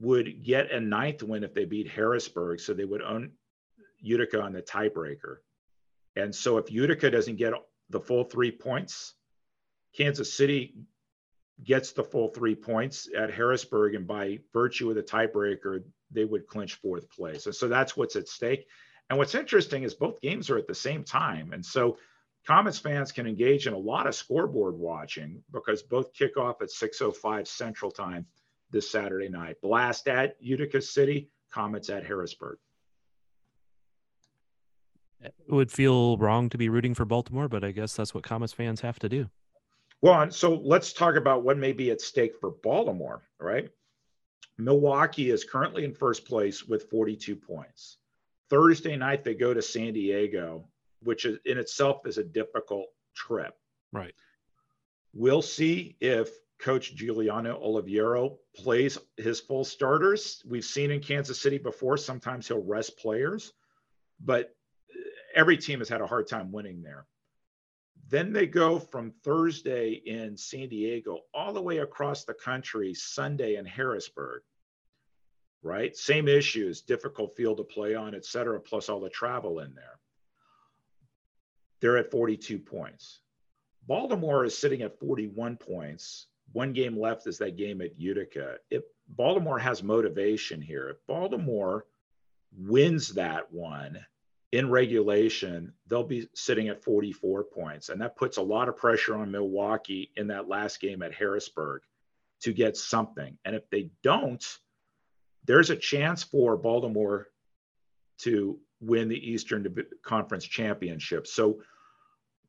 would 0.00 0.44
get 0.44 0.70
a 0.70 0.80
ninth 0.80 1.22
win 1.22 1.44
if 1.44 1.54
they 1.54 1.64
beat 1.64 1.88
Harrisburg, 1.88 2.60
so 2.60 2.74
they 2.74 2.84
would 2.84 3.02
own 3.02 3.32
Utica 4.00 4.40
on 4.40 4.52
the 4.52 4.62
tiebreaker. 4.62 5.38
And 6.16 6.34
so 6.34 6.58
if 6.58 6.70
Utica 6.70 7.10
doesn't 7.10 7.36
get 7.36 7.54
the 7.90 8.00
full 8.00 8.24
three 8.24 8.50
points. 8.50 9.14
Kansas 9.96 10.32
City 10.32 10.74
gets 11.62 11.92
the 11.92 12.02
full 12.02 12.28
three 12.28 12.54
points 12.54 13.08
at 13.16 13.32
Harrisburg, 13.32 13.94
and 13.94 14.06
by 14.06 14.40
virtue 14.52 14.90
of 14.90 14.96
the 14.96 15.02
tiebreaker, 15.02 15.82
they 16.10 16.24
would 16.24 16.46
clinch 16.46 16.74
fourth 16.74 17.08
place. 17.10 17.46
And 17.46 17.54
so 17.54 17.68
that's 17.68 17.96
what's 17.96 18.16
at 18.16 18.28
stake. 18.28 18.66
And 19.08 19.18
what's 19.18 19.34
interesting 19.34 19.82
is 19.82 19.94
both 19.94 20.20
games 20.20 20.50
are 20.50 20.58
at 20.58 20.66
the 20.66 20.74
same 20.74 21.04
time. 21.04 21.52
And 21.52 21.64
so 21.64 21.98
Comets 22.46 22.78
fans 22.78 23.10
can 23.10 23.26
engage 23.26 23.66
in 23.66 23.72
a 23.72 23.78
lot 23.78 24.06
of 24.06 24.14
scoreboard 24.14 24.76
watching 24.76 25.42
because 25.52 25.82
both 25.82 26.12
kick 26.12 26.36
off 26.36 26.60
at 26.60 26.68
6.05 26.68 27.46
Central 27.46 27.90
Time 27.90 28.26
this 28.70 28.90
Saturday 28.90 29.28
night. 29.28 29.56
Blast 29.62 30.08
at 30.08 30.36
Utica 30.40 30.82
City, 30.82 31.30
Comets 31.50 31.88
at 31.88 32.04
Harrisburg 32.04 32.58
it 35.24 35.34
would 35.48 35.72
feel 35.72 36.16
wrong 36.18 36.48
to 36.50 36.58
be 36.58 36.68
rooting 36.68 36.94
for 36.94 37.04
Baltimore, 37.04 37.48
but 37.48 37.64
I 37.64 37.70
guess 37.70 37.94
that's 37.94 38.14
what 38.14 38.24
Comets 38.24 38.52
fans 38.52 38.80
have 38.82 38.98
to 39.00 39.08
do. 39.08 39.28
Well, 40.02 40.30
so 40.30 40.54
let's 40.54 40.92
talk 40.92 41.16
about 41.16 41.44
what 41.44 41.56
may 41.56 41.72
be 41.72 41.90
at 41.90 42.00
stake 42.00 42.36
for 42.38 42.50
Baltimore, 42.50 43.22
right? 43.40 43.70
Milwaukee 44.58 45.30
is 45.30 45.44
currently 45.44 45.84
in 45.84 45.94
first 45.94 46.26
place 46.26 46.64
with 46.64 46.90
42 46.90 47.36
points. 47.36 47.98
Thursday 48.50 48.96
night, 48.96 49.24
they 49.24 49.34
go 49.34 49.54
to 49.54 49.62
San 49.62 49.94
Diego, 49.94 50.68
which 51.04 51.24
is, 51.24 51.38
in 51.44 51.58
itself 51.58 52.06
is 52.06 52.18
a 52.18 52.24
difficult 52.24 52.86
trip. 53.14 53.54
Right. 53.92 54.14
We'll 55.12 55.42
see 55.42 55.96
if 56.00 56.28
Coach 56.58 56.94
Giuliano 56.94 57.60
Oliviero 57.60 58.38
plays 58.56 58.98
his 59.16 59.40
full 59.40 59.64
starters. 59.64 60.42
We've 60.46 60.64
seen 60.64 60.90
in 60.90 61.00
Kansas 61.00 61.40
City 61.40 61.58
before, 61.58 61.96
sometimes 61.96 62.48
he'll 62.48 62.62
rest 62.62 62.98
players, 62.98 63.52
but 64.20 64.54
every 65.34 65.56
team 65.56 65.80
has 65.80 65.88
had 65.88 66.00
a 66.00 66.06
hard 66.06 66.26
time 66.28 66.52
winning 66.52 66.82
there. 66.82 67.06
Then 68.08 68.32
they 68.32 68.46
go 68.46 68.78
from 68.78 69.12
Thursday 69.24 69.92
in 69.92 70.36
San 70.36 70.68
Diego 70.68 71.20
all 71.32 71.52
the 71.52 71.62
way 71.62 71.78
across 71.78 72.24
the 72.24 72.34
country, 72.34 72.94
Sunday 72.94 73.56
in 73.56 73.66
Harrisburg. 73.66 74.42
right? 75.64 75.96
Same 75.96 76.28
issues, 76.28 76.82
difficult 76.82 77.34
field 77.36 77.56
to 77.56 77.64
play 77.64 77.94
on, 77.94 78.14
et 78.14 78.24
cetera, 78.24 78.60
plus 78.60 78.88
all 78.88 79.00
the 79.00 79.08
travel 79.08 79.60
in 79.60 79.74
there. 79.74 79.98
They're 81.84 81.98
at 81.98 82.10
42 82.10 82.60
points. 82.60 83.20
Baltimore 83.86 84.46
is 84.46 84.56
sitting 84.56 84.80
at 84.80 84.98
41 84.98 85.58
points. 85.58 86.28
One 86.52 86.72
game 86.72 86.98
left 86.98 87.26
is 87.26 87.36
that 87.36 87.58
game 87.58 87.82
at 87.82 88.00
Utica. 88.00 88.56
If 88.70 88.84
Baltimore 89.06 89.58
has 89.58 89.82
motivation 89.82 90.62
here, 90.62 90.88
if 90.88 90.96
Baltimore 91.06 91.84
wins 92.56 93.10
that 93.10 93.52
one 93.52 93.98
in 94.50 94.70
regulation, 94.70 95.74
they'll 95.86 96.02
be 96.02 96.26
sitting 96.32 96.70
at 96.70 96.82
44 96.82 97.44
points. 97.44 97.90
And 97.90 98.00
that 98.00 98.16
puts 98.16 98.38
a 98.38 98.42
lot 98.42 98.70
of 98.70 98.78
pressure 98.78 99.16
on 99.16 99.30
Milwaukee 99.30 100.10
in 100.16 100.28
that 100.28 100.48
last 100.48 100.80
game 100.80 101.02
at 101.02 101.12
Harrisburg 101.12 101.82
to 102.44 102.54
get 102.54 102.78
something. 102.78 103.36
And 103.44 103.54
if 103.54 103.68
they 103.68 103.90
don't, 104.02 104.42
there's 105.44 105.68
a 105.68 105.76
chance 105.76 106.22
for 106.22 106.56
Baltimore 106.56 107.26
to 108.20 108.58
win 108.80 109.10
the 109.10 109.30
Eastern 109.30 109.66
Conference 110.02 110.46
Championship. 110.46 111.26
So 111.26 111.60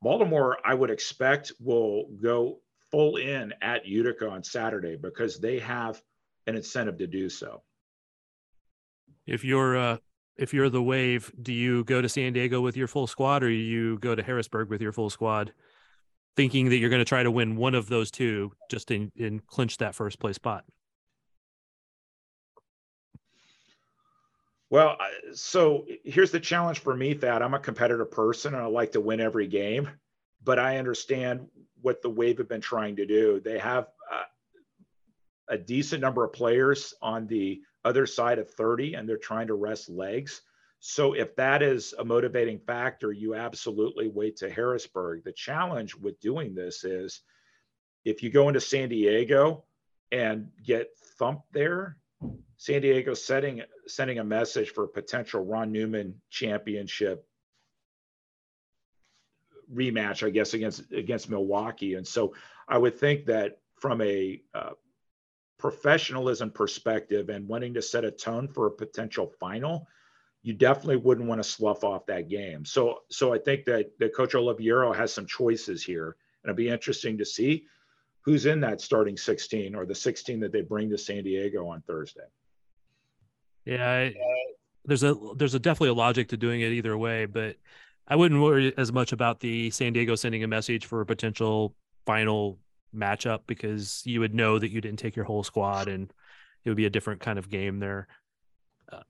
Baltimore, 0.02 0.58
I 0.64 0.74
would 0.74 0.90
expect, 0.90 1.52
will 1.60 2.08
go 2.22 2.60
full 2.90 3.16
in 3.16 3.52
at 3.62 3.86
Utica 3.86 4.28
on 4.28 4.42
Saturday 4.42 4.96
because 4.96 5.38
they 5.38 5.58
have 5.58 6.00
an 6.46 6.56
incentive 6.56 6.98
to 6.98 7.06
do 7.06 7.28
so. 7.28 7.62
If 9.26 9.44
you're 9.44 9.76
uh, 9.76 9.96
if 10.36 10.52
you're 10.52 10.68
the 10.68 10.82
Wave, 10.82 11.32
do 11.42 11.52
you 11.52 11.84
go 11.84 12.00
to 12.00 12.08
San 12.08 12.32
Diego 12.32 12.60
with 12.60 12.76
your 12.76 12.86
full 12.86 13.06
squad, 13.06 13.42
or 13.42 13.50
you 13.50 13.98
go 13.98 14.14
to 14.14 14.22
Harrisburg 14.22 14.68
with 14.68 14.80
your 14.80 14.92
full 14.92 15.10
squad, 15.10 15.52
thinking 16.36 16.68
that 16.68 16.76
you're 16.76 16.90
going 16.90 17.00
to 17.00 17.06
try 17.06 17.22
to 17.22 17.30
win 17.30 17.56
one 17.56 17.74
of 17.74 17.88
those 17.88 18.10
two 18.10 18.52
just 18.70 18.90
in, 18.90 19.10
in 19.16 19.40
clinch 19.40 19.78
that 19.78 19.94
first 19.94 20.18
place 20.18 20.36
spot? 20.36 20.64
Well, 24.68 24.96
so 25.32 25.86
here's 26.04 26.32
the 26.32 26.40
challenge 26.40 26.80
for 26.80 26.96
me, 26.96 27.14
Thad. 27.14 27.42
I'm 27.42 27.54
a 27.54 27.58
competitive 27.58 28.10
person 28.10 28.54
and 28.54 28.62
I 28.62 28.66
like 28.66 28.92
to 28.92 29.00
win 29.00 29.20
every 29.20 29.46
game, 29.46 29.88
but 30.42 30.58
I 30.58 30.78
understand 30.78 31.48
what 31.82 32.02
the 32.02 32.10
Wave 32.10 32.38
have 32.38 32.48
been 32.48 32.60
trying 32.60 32.96
to 32.96 33.06
do. 33.06 33.40
They 33.44 33.58
have 33.58 33.86
uh, 34.12 34.24
a 35.48 35.56
decent 35.56 36.00
number 36.00 36.24
of 36.24 36.32
players 36.32 36.94
on 37.00 37.28
the 37.28 37.60
other 37.84 38.06
side 38.06 38.40
of 38.40 38.50
30 38.50 38.94
and 38.94 39.08
they're 39.08 39.16
trying 39.16 39.46
to 39.46 39.54
rest 39.54 39.88
legs. 39.88 40.42
So 40.80 41.12
if 41.12 41.36
that 41.36 41.62
is 41.62 41.94
a 41.98 42.04
motivating 42.04 42.58
factor, 42.58 43.12
you 43.12 43.36
absolutely 43.36 44.08
wait 44.08 44.36
to 44.38 44.50
Harrisburg. 44.50 45.22
The 45.22 45.32
challenge 45.32 45.94
with 45.94 46.20
doing 46.20 46.54
this 46.54 46.82
is 46.82 47.20
if 48.04 48.22
you 48.22 48.30
go 48.30 48.48
into 48.48 48.60
San 48.60 48.88
Diego 48.88 49.64
and 50.10 50.50
get 50.64 50.96
thumped 51.18 51.52
there, 51.52 51.96
San 52.58 52.80
Diego 52.80 53.14
setting 53.14 53.62
sending 53.86 54.18
a 54.18 54.24
message 54.24 54.70
for 54.70 54.84
a 54.84 54.88
potential 54.88 55.44
Ron 55.44 55.72
Newman 55.72 56.20
championship 56.30 57.26
rematch, 59.72 60.26
I 60.26 60.30
guess, 60.30 60.54
against 60.54 60.90
against 60.92 61.28
Milwaukee. 61.28 61.94
And 61.94 62.06
so 62.06 62.34
I 62.68 62.78
would 62.78 62.98
think 62.98 63.26
that 63.26 63.58
from 63.76 64.00
a 64.00 64.40
uh, 64.54 64.70
professionalism 65.58 66.50
perspective 66.50 67.28
and 67.28 67.48
wanting 67.48 67.74
to 67.74 67.82
set 67.82 68.04
a 68.04 68.10
tone 68.10 68.48
for 68.48 68.66
a 68.66 68.70
potential 68.70 69.32
final, 69.38 69.86
you 70.42 70.54
definitely 70.54 70.96
wouldn't 70.96 71.28
want 71.28 71.42
to 71.42 71.48
slough 71.48 71.84
off 71.84 72.06
that 72.06 72.28
game. 72.28 72.64
So 72.64 73.00
so 73.10 73.34
I 73.34 73.38
think 73.38 73.64
that 73.66 73.98
that 73.98 74.14
Coach 74.14 74.32
Oliviero 74.32 74.94
has 74.94 75.12
some 75.12 75.26
choices 75.26 75.82
here, 75.82 76.16
and 76.42 76.50
it'll 76.50 76.56
be 76.56 76.68
interesting 76.68 77.18
to 77.18 77.24
see 77.24 77.66
who's 78.22 78.46
in 78.46 78.60
that 78.60 78.80
starting 78.80 79.16
16 79.16 79.74
or 79.74 79.86
the 79.86 79.94
16 79.94 80.40
that 80.40 80.52
they 80.52 80.62
bring 80.62 80.90
to 80.90 80.98
San 80.98 81.22
Diego 81.22 81.68
on 81.68 81.82
Thursday. 81.82 82.26
Yeah, 83.66 83.90
I, 83.90 84.14
there's 84.84 85.02
a 85.02 85.16
there's 85.36 85.54
a 85.54 85.58
definitely 85.58 85.90
a 85.90 85.94
logic 85.94 86.28
to 86.28 86.36
doing 86.36 86.60
it 86.60 86.72
either 86.72 86.96
way, 86.96 87.26
but 87.26 87.56
I 88.08 88.16
wouldn't 88.16 88.40
worry 88.40 88.72
as 88.76 88.92
much 88.92 89.12
about 89.12 89.40
the 89.40 89.70
San 89.70 89.92
Diego 89.92 90.14
sending 90.14 90.44
a 90.44 90.48
message 90.48 90.86
for 90.86 91.00
a 91.00 91.06
potential 91.06 91.74
final 92.06 92.58
matchup 92.94 93.40
because 93.46 94.02
you 94.06 94.20
would 94.20 94.34
know 94.34 94.58
that 94.58 94.70
you 94.70 94.80
didn't 94.80 95.00
take 95.00 95.16
your 95.16 95.24
whole 95.24 95.42
squad 95.42 95.88
and 95.88 96.12
it 96.64 96.70
would 96.70 96.76
be 96.76 96.86
a 96.86 96.90
different 96.90 97.20
kind 97.20 97.38
of 97.38 97.50
game 97.50 97.80
there. 97.80 98.06
Uh, 98.90 99.02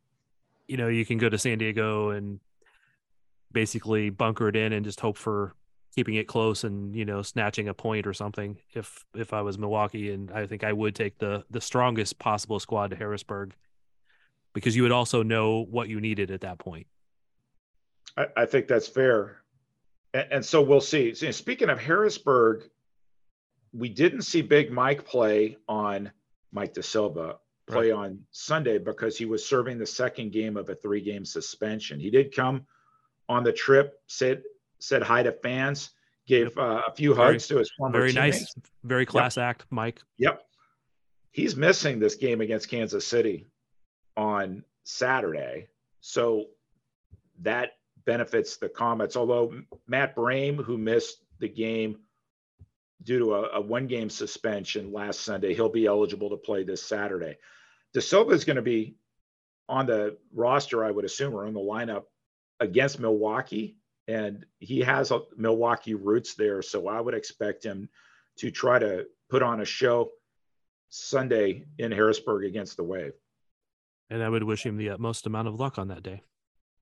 you 0.67 0.79
know, 0.79 0.89
you 0.89 1.05
can 1.05 1.19
go 1.19 1.29
to 1.29 1.39
San 1.39 1.59
Diego 1.59 2.11
and 2.11 2.41
basically 3.53 4.11
bunker 4.11 4.49
it 4.49 4.57
in 4.57 4.73
and 4.73 4.85
just 4.85 5.01
hope 5.01 5.19
for 5.19 5.55
keeping 5.95 6.15
it 6.15 6.29
close 6.29 6.63
and 6.65 6.95
you 6.95 7.07
know 7.07 7.23
snatching 7.23 7.69
a 7.69 7.75
point 7.75 8.07
or 8.07 8.13
something 8.13 8.59
if 8.75 9.05
if 9.15 9.33
I 9.33 9.41
was 9.41 9.57
Milwaukee 9.57 10.11
and 10.13 10.31
I 10.31 10.47
think 10.47 10.63
I 10.63 10.73
would 10.73 10.95
take 10.95 11.17
the 11.19 11.45
the 11.51 11.61
strongest 11.61 12.19
possible 12.19 12.61
squad 12.61 12.91
to 12.91 12.97
Harrisburg 12.97 13.55
because 14.57 14.75
you 14.75 14.83
would 14.85 14.93
also 14.93 15.23
know 15.23 15.67
what 15.71 15.87
you 15.91 16.01
needed 16.01 16.31
at 16.31 16.41
that 16.41 16.59
point. 16.59 16.87
I, 18.17 18.27
I 18.39 18.47
think 18.47 18.69
that's 18.69 18.89
fair. 18.89 19.43
And, 20.15 20.27
and 20.33 20.45
so 20.45 20.63
we'll 20.63 20.81
see. 20.81 21.13
Speaking 21.13 21.69
of 21.69 21.79
Harrisburg, 21.79 22.63
we 23.75 23.91
didn't 23.91 24.23
see 24.23 24.41
Big 24.41 24.73
Mike 24.73 25.05
play 25.05 25.59
on 25.69 26.11
Mike 26.53 26.73
De 26.73 26.83
Silva 26.83 27.37
play 27.67 27.91
right. 27.91 27.99
on 27.99 28.21
Sunday 28.31 28.79
because 28.79 29.19
he 29.19 29.27
was 29.27 29.45
serving 29.45 29.77
the 29.77 29.85
second 29.85 30.33
game 30.33 30.57
of 30.57 30.71
a 30.71 30.75
three 30.75 31.03
game 31.03 31.27
suspension. 31.27 32.01
He 32.01 32.09
did 32.09 32.35
come 32.35 32.65
on 33.29 33.45
the 33.45 33.53
trip, 33.53 34.01
said 34.07 34.43
said 34.79 35.03
hi 35.03 35.23
to 35.23 35.33
fans, 35.33 35.91
gave 36.27 36.57
uh, 36.57 36.81
a 36.87 36.95
few 36.95 37.15
very, 37.15 37.33
hugs 37.33 37.47
to 37.49 37.59
his 37.59 37.71
former 37.77 37.99
very 37.99 38.11
teammates. 38.11 38.39
nice, 38.39 38.55
very 38.85 39.05
class 39.05 39.37
yep. 39.37 39.45
act, 39.45 39.67
Mike. 39.69 40.01
Yep, 40.17 40.41
he's 41.33 41.57
missing 41.57 41.99
this 41.99 42.15
game 42.15 42.41
against 42.41 42.71
Kansas 42.71 43.07
City 43.07 43.45
on 44.17 44.65
Saturday. 44.85 45.69
So 46.01 46.47
that 47.43 47.73
benefits 48.05 48.57
the 48.57 48.69
Comets. 48.69 49.17
Although 49.17 49.61
Matt 49.87 50.17
Brame, 50.17 50.63
who 50.63 50.79
missed 50.79 51.19
the 51.39 51.49
game 51.49 51.99
due 53.03 53.19
to 53.19 53.35
a, 53.35 53.59
a 53.59 53.61
one 53.61 53.87
game 53.87 54.09
suspension 54.09 54.93
last 54.93 55.21
Sunday, 55.21 55.55
he'll 55.55 55.69
be 55.69 55.87
eligible 55.87 56.31
to 56.31 56.37
play 56.37 56.65
this 56.65 56.83
Saturday. 56.83 57.37
De 57.93 58.01
Silva 58.01 58.33
is 58.33 58.45
going 58.45 58.57
to 58.57 58.63
be 58.63 58.97
on 59.69 59.87
the 59.87 60.17
roster, 60.33 60.85
I 60.85 60.91
would 60.91 61.05
assume, 61.05 61.35
or 61.35 61.47
in 61.47 61.55
the 61.55 61.61
lineup 61.61 62.05
against 62.61 63.01
Milwaukee. 63.01 63.77
And 64.09 64.47
he 64.61 64.81
has 64.81 65.11
a 65.11 65.23
Milwaukee 65.37 65.95
roots 65.95 66.35
there. 66.35 66.63
So 66.63 66.87
I 66.89 67.01
would 67.01 67.15
expect 67.15 67.65
him 67.65 67.89
to 68.39 68.51
try 68.51 68.79
to 68.79 69.07
put 69.29 69.43
on 69.43 69.61
a 69.61 69.65
show 69.65 70.13
Sunday 70.89 71.65
in 71.79 71.91
Harrisburg 71.91 72.45
against 72.45 72.77
the 72.77 72.85
Wave. 72.85 73.15
And 74.11 74.23
I 74.23 74.29
would 74.29 74.45
wish 74.45 74.65
him 74.65 74.77
the 74.77 74.91
utmost 74.91 75.27
amount 75.27 75.49
of 75.49 75.59
luck 75.59 75.79
on 75.79 75.89
that 75.89 76.03
day. 76.03 76.23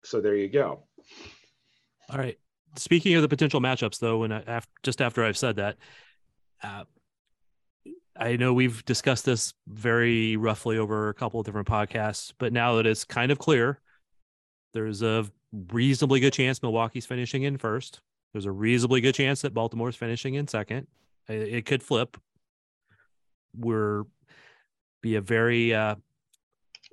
So 0.04 0.20
there 0.20 0.36
you 0.36 0.48
go. 0.48 0.84
All 2.08 2.18
right. 2.18 2.38
Speaking 2.76 3.14
of 3.16 3.22
the 3.22 3.28
potential 3.28 3.60
matchups, 3.60 3.98
though, 3.98 4.18
when 4.18 4.32
I, 4.32 4.42
after, 4.46 4.70
just 4.82 5.02
after 5.02 5.24
I've 5.24 5.36
said 5.36 5.56
that, 5.56 5.76
uh, 6.62 6.84
I 8.16 8.36
know 8.36 8.52
we've 8.52 8.84
discussed 8.84 9.24
this 9.24 9.54
very 9.66 10.36
roughly 10.36 10.78
over 10.78 11.08
a 11.08 11.14
couple 11.14 11.40
of 11.40 11.46
different 11.46 11.66
podcasts, 11.66 12.32
but 12.38 12.52
now 12.52 12.76
that 12.76 12.86
it's 12.86 13.04
kind 13.04 13.32
of 13.32 13.38
clear, 13.38 13.80
there's 14.72 15.02
a 15.02 15.26
reasonably 15.72 16.20
good 16.20 16.32
chance 16.32 16.62
Milwaukee's 16.62 17.06
finishing 17.06 17.42
in 17.42 17.58
first. 17.58 18.00
There's 18.32 18.46
a 18.46 18.52
reasonably 18.52 19.00
good 19.00 19.14
chance 19.14 19.42
that 19.42 19.54
Baltimore's 19.54 19.96
finishing 19.96 20.34
in 20.34 20.46
second. 20.46 20.86
It, 21.28 21.54
it 21.54 21.66
could 21.66 21.82
flip. 21.82 22.16
We're 23.56 24.04
be 25.02 25.16
a 25.16 25.20
very 25.20 25.74
uh, 25.74 25.96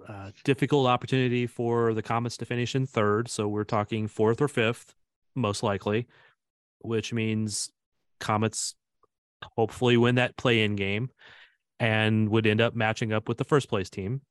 uh, 0.08 0.32
difficult 0.44 0.88
opportunity 0.88 1.48
for 1.48 1.94
the 1.94 2.04
Comets 2.04 2.38
to 2.38 2.46
finish 2.46 2.76
in 2.76 2.86
third. 2.86 3.30
So 3.30 3.48
we're 3.48 3.64
talking 3.64 4.08
fourth 4.08 4.42
or 4.42 4.48
fifth, 4.48 4.94
most 5.36 5.64
likely, 5.64 6.08
which 6.80 7.14
means 7.14 7.72
Comets 8.20 8.76
hopefully 9.56 9.98
win 9.98 10.16
that 10.16 10.38
play 10.38 10.64
in 10.64 10.76
game 10.76 11.10
and 11.80 12.30
would 12.30 12.48
end 12.48 12.62
up 12.62 12.76
matching 12.76 13.14
up 13.14 13.28
with 13.28 13.38
the 13.38 13.44
first 13.44 13.70
place 13.70 13.90
team. 13.90 14.22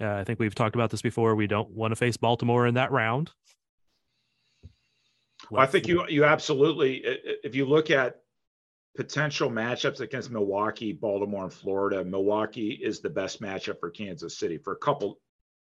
Uh, 0.00 0.14
I 0.14 0.24
think 0.24 0.38
we've 0.38 0.54
talked 0.54 0.74
about 0.74 0.90
this 0.90 1.02
before. 1.02 1.34
We 1.34 1.46
don't 1.46 1.70
want 1.70 1.92
to 1.92 1.96
face 1.96 2.16
Baltimore 2.16 2.66
in 2.66 2.74
that 2.74 2.92
round. 2.92 3.30
Well, 5.50 5.62
I 5.62 5.66
think 5.66 5.86
you 5.86 6.06
you 6.08 6.24
absolutely 6.24 7.02
if 7.44 7.54
you 7.54 7.66
look 7.66 7.90
at 7.90 8.20
potential 8.96 9.50
matchups 9.50 10.00
against 10.00 10.30
Milwaukee, 10.30 10.92
Baltimore, 10.92 11.44
and 11.44 11.52
Florida, 11.52 12.04
Milwaukee 12.04 12.70
is 12.70 13.00
the 13.00 13.10
best 13.10 13.40
matchup 13.40 13.78
for 13.78 13.90
Kansas 13.90 14.38
City 14.38 14.58
for 14.58 14.72
a 14.72 14.78
couple 14.78 15.20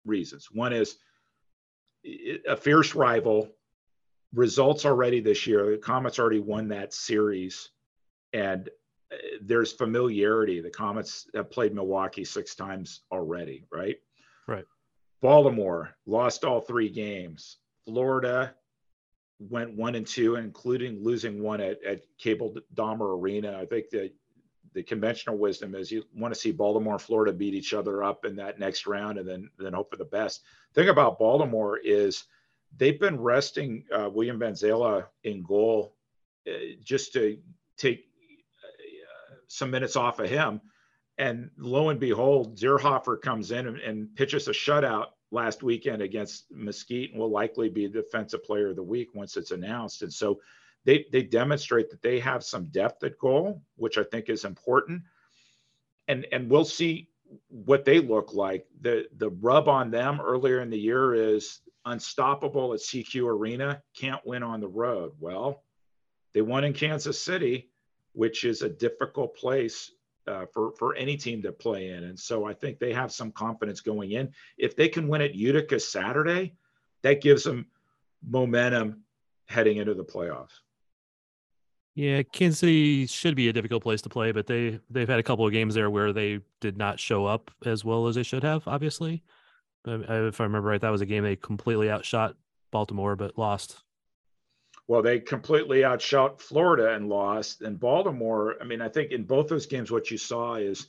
reasons. 0.06 0.50
One 0.52 0.74
is 0.74 0.98
a 2.06 2.56
fierce 2.56 2.96
rival, 2.96 3.50
results 4.34 4.86
already 4.86 5.20
this 5.22 5.46
year. 5.48 5.72
The 5.72 5.78
Comets 5.78 6.20
already 6.20 6.40
won 6.40 6.70
that 6.70 6.94
series, 6.94 7.70
and 8.34 8.70
uh, 9.12 9.18
there's 9.42 9.72
familiarity. 9.72 10.62
The 10.62 10.70
Comets 10.70 11.28
have 11.36 11.52
played 11.52 11.74
Milwaukee 11.74 12.26
six 12.26 12.56
times 12.56 13.02
already, 13.12 13.66
right? 13.72 13.98
Right. 14.48 14.66
Baltimore 15.22 15.96
lost 16.06 16.46
all 16.46 16.62
three 16.62 16.90
games. 16.90 17.58
Florida 17.86 18.56
went 19.40 19.76
one 19.76 19.96
and 19.96 20.06
two, 20.06 20.36
including 20.36 21.04
losing 21.04 21.42
one 21.42 21.62
at, 21.62 21.84
at 21.84 22.02
Cable 22.18 22.56
Dahmer 22.76 23.18
Arena. 23.18 23.58
I 23.58 23.66
think 23.66 23.90
that 23.92 24.12
the 24.74 24.84
conventional 24.84 25.38
wisdom 25.38 25.76
is 25.76 25.92
you 25.92 26.04
want 26.16 26.34
to 26.34 26.40
see 26.40 26.52
Baltimore 26.52 26.94
and 26.94 27.02
Florida 27.02 27.34
beat 27.34 27.54
each 27.54 27.74
other 27.74 28.04
up 28.04 28.26
in 28.26 28.36
that 28.36 28.60
next 28.60 28.86
round 28.86 29.18
and 29.18 29.28
then 29.28 29.50
then 29.58 29.74
hope 29.74 29.90
for 29.90 29.98
the 29.98 30.06
best. 30.06 30.44
Thing 30.74 30.90
about 30.90 31.18
Baltimore 31.18 31.78
is 31.78 32.26
they've 32.78 33.00
been 33.00 33.20
resting 33.20 33.86
uh, 33.94 34.10
William 34.12 34.40
Vanzela 34.40 35.06
in 35.24 35.42
goal 35.42 35.96
uh, 36.48 36.52
just 36.84 37.14
to 37.14 37.38
take 37.78 38.06
uh, 38.64 39.36
some 39.48 39.72
minutes 39.72 39.96
off 39.96 40.20
of 40.20 40.30
him. 40.30 40.62
And 41.18 41.50
lo 41.58 41.90
and 41.90 42.00
behold, 42.00 42.58
Zierhofer 42.58 43.22
comes 43.22 43.52
in 43.52 43.68
and, 43.68 43.80
and, 43.80 44.16
pitches 44.16 44.48
a 44.48 44.52
shutout 44.52 45.08
last 45.32 45.64
weekend 45.64 46.02
against 46.02 46.46
Mesquite 46.52 47.12
and 47.12 47.20
will 47.20 47.30
likely 47.30 47.70
be 47.70 47.88
defensive 47.88 48.44
player 48.44 48.70
of 48.70 48.76
the 48.76 48.84
week 48.84 49.10
once 49.14 49.38
it's 49.38 49.52
announced. 49.52 50.02
And 50.02 50.12
so 50.12 50.40
they 50.86 51.06
they 51.12 51.24
demonstrate 51.24 51.90
that 51.90 52.02
they 52.02 52.20
have 52.20 52.44
some 52.44 52.66
depth 52.66 53.04
at 53.04 53.20
goal, 53.20 53.62
which 53.76 53.98
I 53.98 54.04
think 54.04 54.30
is 54.30 54.46
important. 54.46 55.04
And 56.08 56.26
and 56.32 56.50
we'll 56.50 56.66
see 56.66 57.10
what 57.50 57.86
they 57.86 58.00
look 58.00 58.34
like. 58.34 58.66
The 58.82 59.08
the 59.18 59.30
rub 59.30 59.68
on 59.68 59.92
them 59.92 60.20
earlier 60.22 60.62
in 60.62 60.70
the 60.70 60.80
year 60.80 61.14
is 61.14 61.62
unstoppable 61.86 62.74
at 62.74 62.80
SECU 62.80 63.28
Arena, 63.28 63.82
can't 63.96 64.26
win 64.26 64.44
on 64.44 64.62
the 64.62 64.68
road. 64.68 65.14
Well, 65.20 65.64
they 66.34 66.42
won 66.42 66.64
in 66.64 66.74
Kansas 66.74 67.20
City, 67.20 67.70
which 68.14 68.44
is 68.44 68.62
a 68.62 68.70
difficult 68.70 69.36
place 69.36 69.92
uh, 70.30 70.46
for 70.54 70.72
for 70.74 70.96
any 70.96 71.18
team 71.18 71.42
to 71.42 71.52
play 71.52 71.90
in. 71.90 72.04
And 72.06 72.18
so 72.20 72.46
I 72.46 72.54
think 72.54 72.80
they 72.80 72.94
have 72.94 73.12
some 73.12 73.32
confidence 73.32 73.82
going 73.82 74.12
in. 74.12 74.32
If 74.58 74.76
they 74.76 74.88
can 74.88 75.08
win 75.08 75.22
at 75.22 75.36
Utica 75.36 75.80
Saturday, 75.80 76.54
that 77.02 77.22
gives 77.22 77.44
them 77.44 77.66
momentum 78.26 79.04
heading 79.48 79.78
into 79.78 79.94
the 79.94 80.04
playoffs. 80.04 80.60
Yeah, 81.96 82.22
Kansas 82.22 82.60
City 82.60 83.08
should 83.08 83.36
be 83.36 83.50
a 83.50 83.54
difficult 83.54 83.84
place 83.84 84.02
to 84.04 84.10
play, 84.10 84.32
but 84.32 84.48
they 84.48 84.80
they've 84.90 85.10
had 85.10 85.20
a 85.20 85.24
couple 85.24 85.46
of 85.46 85.52
games 85.52 85.76
there 85.76 85.90
where 85.90 86.14
they 86.14 86.40
did 86.62 86.78
not 86.78 87.00
show 87.00 87.26
up 87.26 87.52
as 87.66 87.84
well 87.84 88.08
as 88.08 88.16
they 88.16 88.24
should 88.24 88.44
have. 88.44 88.68
Obviously, 88.68 89.24
if 89.86 90.40
I 90.40 90.44
remember 90.44 90.70
right, 90.70 90.82
that 90.82 90.92
was 90.92 91.02
a 91.02 91.06
game 91.06 91.24
they 91.24 91.36
completely 91.36 91.90
outshot 91.90 92.36
Baltimore, 92.72 93.16
but 93.16 93.38
lost. 93.38 93.84
Well, 94.90 95.04
they 95.04 95.20
completely 95.20 95.86
outshot 95.86 96.42
Florida 96.42 96.96
and 96.96 97.10
lost. 97.10 97.62
And 97.62 97.80
Baltimore, 97.80 98.56
I 98.60 98.66
mean, 98.66 98.82
I 98.82 98.90
think 98.90 99.12
in 99.12 99.24
both 99.24 99.48
those 99.48 99.68
games, 99.68 99.92
what 99.92 100.10
you 100.10 100.18
saw 100.18 100.56
is 100.56 100.88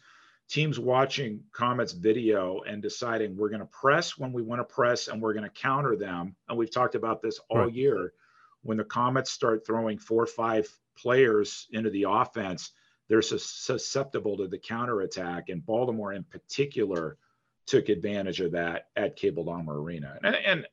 teams 0.49 0.81
watching 0.81 1.43
Comets 1.53 1.93
video 1.93 2.63
and 2.63 2.81
deciding 2.81 3.37
we're 3.37 3.51
going 3.51 3.61
to 3.61 3.67
press 3.67 4.17
when 4.17 4.33
we 4.33 4.41
want 4.41 4.59
to 4.59 4.75
press 4.75 5.09
and 5.09 5.21
we're 5.21 5.35
going 5.35 5.45
to 5.45 5.51
counter 5.51 5.97
them. 5.97 6.35
And 6.49 6.57
we've 6.57 6.71
talked 6.71 6.95
about 6.95 7.21
this 7.21 7.41
all 7.51 7.67
right. 7.67 7.75
year. 7.75 8.15
When 8.63 8.79
the 8.79 8.85
Comets 8.85 9.33
start 9.33 9.67
throwing 9.67 9.99
four 9.99 10.23
or 10.23 10.27
five 10.27 10.67
players 10.97 11.69
into 11.71 11.91
the 11.91 12.07
offense, 12.09 12.71
they're 13.11 13.21
susceptible 13.21 14.39
to 14.39 14.49
the 14.49 14.57
counterattack. 14.57 15.51
And 15.51 15.63
Baltimore, 15.67 16.15
in 16.15 16.25
particular, 16.25 17.19
took 17.67 17.91
advantage 17.91 18.41
of 18.41 18.53
that 18.53 18.89
at 18.97 19.17
Cable 19.17 19.45
Dahmer 19.45 19.77
Arena. 19.77 20.19
And, 20.25 20.37
and 20.37 20.67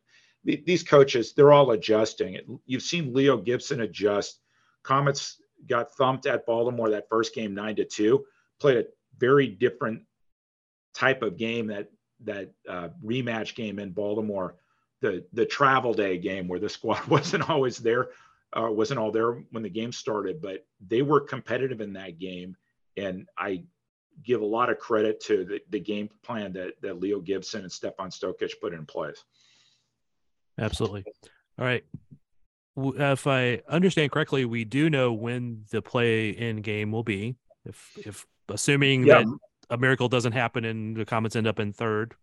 these 0.44 0.84
coaches, 0.84 1.34
they're 1.34 1.52
all 1.52 1.72
adjusting. 1.72 2.60
You've 2.66 2.84
seen 2.84 3.14
Leo 3.14 3.38
Gibson 3.38 3.82
adjust. 3.82 4.40
Comets 4.84 5.42
got 5.68 5.94
thumped 5.96 6.26
at 6.26 6.46
Baltimore 6.46 6.92
that 6.92 7.10
first 7.10 7.36
game, 7.36 7.54
nine 7.54 7.76
to 7.76 7.86
two. 7.86 8.26
Played 8.60 8.78
a 8.78 8.86
very 9.18 9.48
different 9.48 10.04
type 10.94 11.22
of 11.22 11.38
game 11.38 11.68
that 11.68 11.90
that 12.24 12.52
uh, 12.68 12.90
rematch 13.04 13.56
game 13.56 13.78
in 13.80 13.92
Baltimore, 13.92 14.56
the 15.02 15.26
the 15.34 15.46
travel 15.46 15.94
day 15.94 16.18
game 16.18 16.48
where 16.48 16.60
the 16.60 16.70
squad 16.70 17.06
wasn't 17.08 17.50
always 17.50 17.78
there 17.78 18.10
uh, 18.54 18.70
wasn't 18.72 19.00
all 19.00 19.12
there 19.12 19.44
when 19.52 19.64
the 19.64 19.70
game 19.70 19.92
started, 19.92 20.42
but 20.42 20.66
they 20.86 21.02
were 21.02 21.20
competitive 21.20 21.82
in 21.82 21.94
that 21.94 22.20
game. 22.20 22.56
And 22.96 23.28
I 23.38 23.64
give 24.24 24.42
a 24.42 24.46
lot 24.46 24.70
of 24.70 24.80
credit 24.80 25.20
to 25.22 25.46
the, 25.46 25.60
the 25.70 25.80
game 25.80 26.10
plan 26.24 26.54
that, 26.54 26.74
that 26.82 27.00
Leo 27.00 27.20
Gibson 27.20 27.62
and 27.62 27.72
Stefan 27.72 28.10
Stokic 28.10 28.54
put 28.62 28.74
in 28.74 28.86
place. 28.86 29.24
Absolutely. 30.60 31.04
All 31.60 31.66
right. 31.66 31.84
If 32.78 33.26
I 33.26 33.62
understand 33.68 34.12
correctly, 34.12 34.46
we 34.46 34.64
do 34.64 34.90
know 34.90 35.14
when 35.14 35.66
the 35.72 35.82
play 35.82 36.30
in 36.30 36.62
game 36.62 36.92
will 36.92 37.04
be. 37.04 37.36
If, 37.66 37.98
if 38.06 38.26
assuming 38.50 39.06
yeah. 39.06 39.24
that 39.24 39.38
a 39.70 39.78
miracle 39.78 40.08
doesn't 40.08 40.34
happen 40.34 40.64
and 40.64 40.96
the 40.96 41.06
Comets 41.06 41.36
end 41.36 41.48
up 41.48 41.60
in 41.60 41.74
third. 41.74 42.14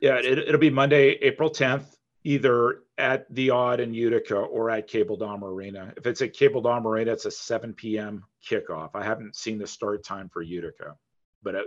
Yeah, 0.00 0.16
it, 0.16 0.38
it'll 0.38 0.60
be 0.60 0.70
Monday, 0.70 1.18
April 1.22 1.50
10th 1.50 1.96
either 2.24 2.82
at 2.98 3.32
the 3.34 3.50
Aud 3.50 3.80
in 3.80 3.94
Utica 3.94 4.36
or 4.36 4.70
at 4.70 4.86
Cable 4.86 5.16
Dahmer 5.18 5.52
Arena. 5.52 5.92
If 5.96 6.06
it's 6.06 6.20
at 6.20 6.32
Cable 6.32 6.62
Dahmer 6.62 6.86
Arena, 6.86 7.12
it's 7.12 7.24
a 7.24 7.30
7 7.30 7.72
p.m. 7.72 8.24
kickoff. 8.46 8.90
I 8.94 9.04
haven't 9.04 9.36
seen 9.36 9.58
the 9.58 9.66
start 9.66 10.04
time 10.04 10.28
for 10.28 10.42
Utica, 10.42 10.96
but 11.42 11.56
I, 11.56 11.60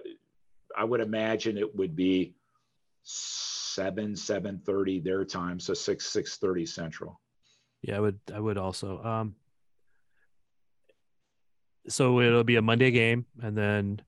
I 0.78 0.84
would 0.84 1.02
imagine 1.02 1.58
it 1.58 1.76
would 1.76 1.96
be 1.96 2.36
7 3.74 4.14
7:30 4.16 5.04
their 5.04 5.26
time, 5.26 5.60
so 5.60 5.74
6 5.74 6.06
6:30 6.06 6.68
Central. 6.68 7.20
Yeah, 7.82 7.98
I 7.98 8.00
would 8.00 8.20
I 8.34 8.40
would 8.40 8.58
also. 8.58 9.04
Um, 9.04 9.36
so 11.88 12.22
it'll 12.22 12.44
be 12.44 12.56
a 12.56 12.62
Monday 12.62 12.92
game, 12.92 13.26
and 13.42 13.58
then 13.58 14.02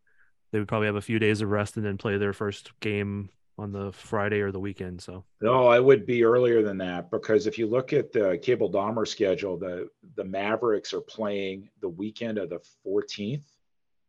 they 0.51 0.59
would 0.59 0.67
probably 0.67 0.87
have 0.87 0.95
a 0.95 1.01
few 1.01 1.19
days 1.19 1.41
of 1.41 1.49
rest, 1.49 1.75
and 1.75 1.85
then 1.85 1.97
play 1.97 2.17
their 2.17 2.33
first 2.33 2.71
game 2.79 3.29
on 3.57 3.71
the 3.71 3.91
Friday 3.91 4.41
or 4.41 4.51
the 4.51 4.59
weekend. 4.59 5.01
So 5.01 5.23
no, 5.41 5.67
I 5.67 5.79
would 5.79 6.05
be 6.05 6.23
earlier 6.23 6.61
than 6.61 6.77
that 6.79 7.09
because 7.09 7.47
if 7.47 7.57
you 7.57 7.67
look 7.67 7.93
at 7.93 8.11
the 8.11 8.37
Cable 8.41 8.71
Dahmer 8.71 9.07
schedule, 9.07 9.57
the 9.57 9.89
the 10.15 10.23
Mavericks 10.23 10.93
are 10.93 11.01
playing 11.01 11.69
the 11.81 11.89
weekend 11.89 12.37
of 12.37 12.49
the 12.49 12.59
14th. 12.85 13.43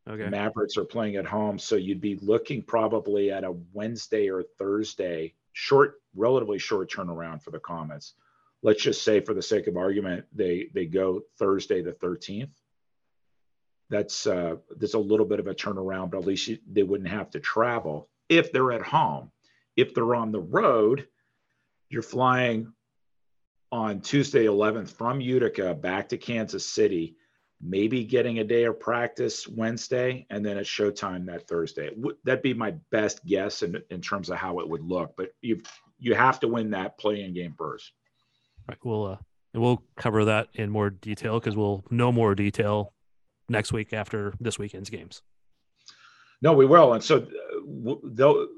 Okay. 0.09 0.29
Mavericks 0.29 0.77
are 0.77 0.85
playing 0.85 1.17
at 1.17 1.27
home, 1.27 1.59
so 1.59 1.75
you'd 1.75 2.01
be 2.01 2.17
looking 2.23 2.63
probably 2.63 3.33
at 3.33 3.43
a 3.43 3.57
Wednesday 3.73 4.29
or 4.29 4.45
Thursday, 4.57 5.35
short, 5.57 6.03
relatively 6.15 6.59
short 6.59 6.91
turnaround 6.91 7.43
for 7.43 7.51
the 7.51 7.59
Comets. 7.59 8.13
Let's 8.63 8.83
just 8.83 9.03
say, 9.03 9.21
for 9.21 9.33
the 9.33 9.41
sake 9.41 9.67
of 9.69 9.77
argument, 9.79 10.27
they 10.33 10.69
they 10.75 10.85
go 10.85 11.23
Thursday 11.39 11.81
the 11.81 11.93
13th. 11.93 12.51
That's 13.89 14.27
uh, 14.27 14.57
that's 14.77 14.95
a 14.95 14.99
little 14.99 15.25
bit 15.25 15.41
of 15.41 15.47
a 15.47 15.55
turnaround, 15.55 16.11
but 16.11 16.19
at 16.19 16.27
least 16.27 16.49
you, 16.49 16.59
they 16.71 16.83
wouldn't 16.83 17.09
have 17.09 17.31
to 17.31 17.41
travel 17.41 18.11
if 18.29 18.53
they're 18.53 18.73
at 18.73 18.83
home. 18.83 19.31
If 19.77 19.95
they're 19.95 20.15
on 20.15 20.31
the 20.31 20.41
road, 20.41 21.07
you're 21.89 22.03
flying 22.03 22.73
on 23.73 24.01
Tuesday 24.01 24.45
11th 24.45 24.91
from 24.91 25.21
Utica 25.21 25.75
back 25.75 26.11
to 26.11 26.19
Kansas 26.19 26.67
City, 26.67 27.17
maybe 27.61 28.05
getting 28.05 28.39
a 28.39 28.45
day 28.45 28.65
of 28.65 28.79
practice 28.79 29.49
Wednesday, 29.49 30.27
and 30.31 30.45
then 30.45 30.59
it's 30.59 30.69
showtime 30.69 31.27
that 31.27 31.49
Thursday. 31.49 31.91
That'd 32.25 32.43
be 32.43 32.55
my 32.55 32.73
best 32.91 33.25
guess 33.25 33.63
in, 33.63 33.83
in 33.91 34.01
terms 34.01 34.31
of 34.31 34.37
how 34.37 34.61
it 34.61 34.69
would 34.69 34.83
look. 34.83 35.15
But 35.17 35.31
you 35.41 35.63
you 35.99 36.15
have 36.15 36.41
to 36.41 36.49
win 36.49 36.71
that 36.71 36.99
play-in 36.99 37.33
game 37.33 37.55
first. 37.57 37.93
Right. 38.69 38.79
We'll 38.85 39.07
uh, 39.07 39.17
we'll 39.55 39.83
cover 39.97 40.27
that 40.27 40.49
in 40.55 40.71
more 40.71 40.91
detail 40.91 41.41
because 41.41 41.57
we'll 41.57 41.85
know 41.91 42.13
more 42.13 42.35
detail 42.35 42.93
next 43.49 43.73
week 43.73 43.93
after 43.93 44.35
this 44.41 44.59
weekend's 44.59 44.91
games. 44.91 45.23
No, 46.43 46.53
we 46.53 46.67
will. 46.67 46.93
And 46.93 47.03
so 47.03 47.19
uh, 47.19 47.95
they'll 48.05 48.49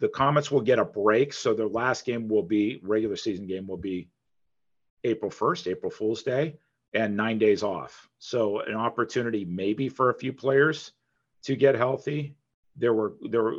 the 0.00 0.08
Comets 0.08 0.50
will 0.50 0.60
get 0.60 0.78
a 0.78 0.84
break. 0.84 1.32
So 1.32 1.54
their 1.54 1.68
last 1.68 2.04
game 2.04 2.28
will 2.28 2.42
be 2.42 2.80
regular 2.82 3.16
season 3.16 3.46
game 3.46 3.66
will 3.66 3.76
be 3.76 4.08
April 5.04 5.30
1st, 5.30 5.70
April 5.70 5.90
Fool's 5.90 6.22
Day, 6.22 6.56
and 6.94 7.16
nine 7.16 7.38
days 7.38 7.62
off. 7.62 8.08
So 8.18 8.60
an 8.60 8.74
opportunity 8.74 9.44
maybe 9.44 9.88
for 9.88 10.10
a 10.10 10.18
few 10.18 10.32
players 10.32 10.92
to 11.42 11.56
get 11.56 11.74
healthy. 11.74 12.34
There 12.76 12.94
were 12.94 13.14
there 13.30 13.42
were 13.42 13.56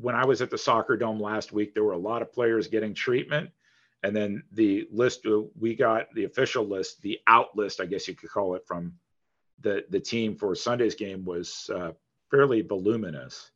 when 0.00 0.14
I 0.14 0.24
was 0.24 0.42
at 0.42 0.50
the 0.50 0.58
soccer 0.58 0.96
dome 0.96 1.20
last 1.20 1.52
week, 1.52 1.74
there 1.74 1.84
were 1.84 1.92
a 1.92 1.98
lot 1.98 2.22
of 2.22 2.32
players 2.32 2.68
getting 2.68 2.94
treatment. 2.94 3.50
And 4.02 4.14
then 4.14 4.42
the 4.52 4.86
list 4.90 5.26
uh, 5.26 5.42
we 5.58 5.74
got 5.74 6.12
the 6.14 6.24
official 6.24 6.64
list, 6.64 7.02
the 7.02 7.18
out 7.26 7.56
list, 7.56 7.80
I 7.80 7.86
guess 7.86 8.06
you 8.06 8.14
could 8.14 8.30
call 8.30 8.54
it 8.54 8.66
from 8.66 8.94
the 9.60 9.84
the 9.90 10.00
team 10.00 10.36
for 10.36 10.54
Sunday's 10.54 10.94
game 10.94 11.24
was 11.24 11.70
uh, 11.74 11.92
fairly 12.30 12.62
voluminous. 12.62 13.50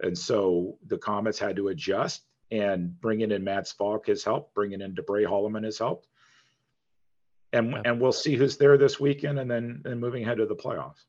And 0.00 0.16
so 0.16 0.78
the 0.86 0.98
Comets 0.98 1.38
had 1.38 1.56
to 1.56 1.68
adjust 1.68 2.22
and 2.50 3.00
bringing 3.00 3.30
in 3.30 3.42
Matt 3.42 3.68
Falk 3.68 4.08
has 4.08 4.22
helped, 4.22 4.54
bringing 4.54 4.82
in 4.82 4.94
DeBray 4.94 5.26
Holloman 5.26 5.64
has 5.64 5.78
helped. 5.78 6.08
And, 7.52 7.72
yeah. 7.72 7.82
and 7.84 8.00
we'll 8.00 8.12
see 8.12 8.34
who's 8.34 8.56
there 8.56 8.78
this 8.78 8.98
weekend 8.98 9.38
and 9.38 9.50
then 9.50 9.82
and 9.84 10.00
moving 10.00 10.22
ahead 10.22 10.38
to 10.38 10.46
the 10.46 10.56
playoffs. 10.56 11.04